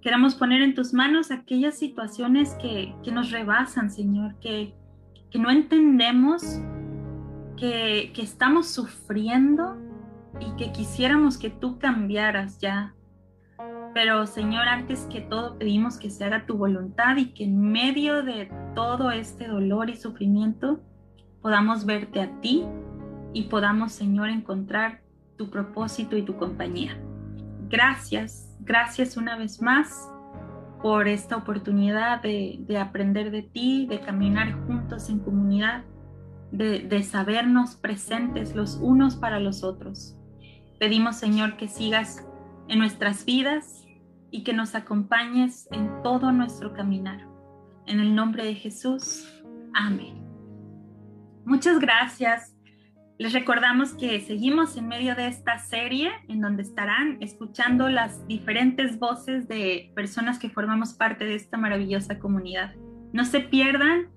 Queremos 0.00 0.34
poner 0.34 0.62
en 0.62 0.74
tus 0.74 0.92
manos 0.92 1.30
aquellas 1.30 1.78
situaciones 1.78 2.54
que, 2.60 2.94
nos 3.10 3.30
rebasan, 3.30 3.90
Señor, 3.90 4.34
que, 4.40 4.74
que 5.30 5.38
no 5.38 5.50
entendemos, 5.50 6.60
que, 7.56 8.12
que 8.14 8.22
estamos 8.22 8.68
sufriendo 8.68 9.76
y 10.40 10.56
que 10.56 10.72
quisiéramos 10.72 11.38
que 11.38 11.50
tú 11.50 11.78
cambiaras 11.78 12.58
ya 12.58 12.94
pero 13.94 14.26
Señor, 14.26 14.66
antes 14.66 15.06
que 15.10 15.20
todo 15.20 15.56
pedimos 15.56 15.98
que 15.98 16.10
se 16.10 16.24
haga 16.24 16.46
tu 16.46 16.56
voluntad 16.56 17.16
y 17.16 17.26
que 17.26 17.44
en 17.44 17.60
medio 17.60 18.24
de 18.24 18.50
todo 18.74 19.12
este 19.12 19.46
dolor 19.46 19.88
y 19.88 19.96
sufrimiento 19.96 20.80
podamos 21.40 21.86
verte 21.86 22.20
a 22.20 22.40
ti 22.40 22.64
y 23.32 23.44
podamos, 23.44 23.92
Señor, 23.92 24.30
encontrar 24.30 25.00
tu 25.36 25.48
propósito 25.48 26.16
y 26.16 26.22
tu 26.22 26.36
compañía. 26.36 26.98
Gracias, 27.68 28.56
gracias 28.60 29.16
una 29.16 29.36
vez 29.36 29.62
más 29.62 30.10
por 30.82 31.06
esta 31.06 31.36
oportunidad 31.36 32.20
de, 32.20 32.66
aprender 32.80 33.30
de 33.30 33.42
ti, 33.42 33.86
de 33.86 34.00
caminar 34.00 34.52
juntos 34.66 35.08
en 35.08 35.20
comunidad, 35.20 35.84
de, 36.50 36.80
de 36.80 37.02
sabernos 37.04 37.76
presentes 37.76 38.56
los 38.56 38.76
unos 38.82 39.14
para 39.14 39.38
los 39.38 39.62
otros. 39.62 40.13
Pedimos, 40.84 41.16
Señor, 41.16 41.56
que 41.56 41.66
sigas 41.66 42.28
en 42.68 42.78
nuestras 42.78 43.24
vidas, 43.24 43.86
y 44.30 44.42
que 44.42 44.52
nos 44.52 44.74
acompañes 44.74 45.66
en 45.72 46.02
todo 46.02 46.30
nuestro 46.30 46.74
caminar. 46.74 47.26
En 47.86 48.00
el 48.00 48.14
nombre 48.14 48.44
de 48.44 48.54
Jesús, 48.54 49.42
amén. 49.72 50.22
Muchas 51.46 51.78
gracias. 51.78 52.54
Les 53.16 53.32
recordamos 53.32 53.94
que 53.94 54.20
seguimos 54.20 54.76
en 54.76 54.88
medio 54.88 55.14
de 55.14 55.28
esta 55.28 55.58
serie 55.58 56.10
en 56.28 56.42
donde 56.42 56.64
estarán 56.64 57.16
escuchando 57.22 57.88
las 57.88 58.26
diferentes 58.26 58.98
voces 58.98 59.48
de 59.48 59.90
personas 59.94 60.38
que 60.38 60.50
formamos 60.50 60.92
parte 60.92 61.24
de 61.24 61.36
esta 61.36 61.56
maravillosa 61.56 62.18
comunidad. 62.18 62.74
No 63.14 63.24
se 63.24 63.40
pierdan 63.40 64.08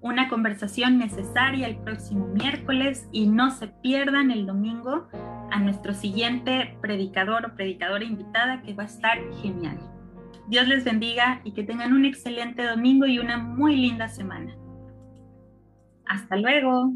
una 0.00 0.28
conversación 0.28 0.98
necesaria 0.98 1.68
el 1.68 1.76
próximo 1.76 2.26
miércoles 2.28 3.06
y 3.12 3.28
no 3.28 3.52
se 3.52 3.68
pierdan 3.68 4.32
el 4.32 4.44
domingo 4.44 5.08
a 5.50 5.60
nuestro 5.60 5.94
siguiente 5.94 6.76
predicador 6.80 7.46
o 7.46 7.54
predicadora 7.54 8.04
invitada 8.04 8.62
que 8.62 8.74
va 8.74 8.84
a 8.84 8.86
estar 8.86 9.18
genial. 9.42 9.78
Dios 10.48 10.68
les 10.68 10.84
bendiga 10.84 11.40
y 11.44 11.52
que 11.52 11.64
tengan 11.64 11.92
un 11.92 12.04
excelente 12.04 12.62
domingo 12.62 13.06
y 13.06 13.18
una 13.18 13.36
muy 13.38 13.76
linda 13.76 14.08
semana. 14.08 14.54
Hasta 16.06 16.36
luego. 16.36 16.92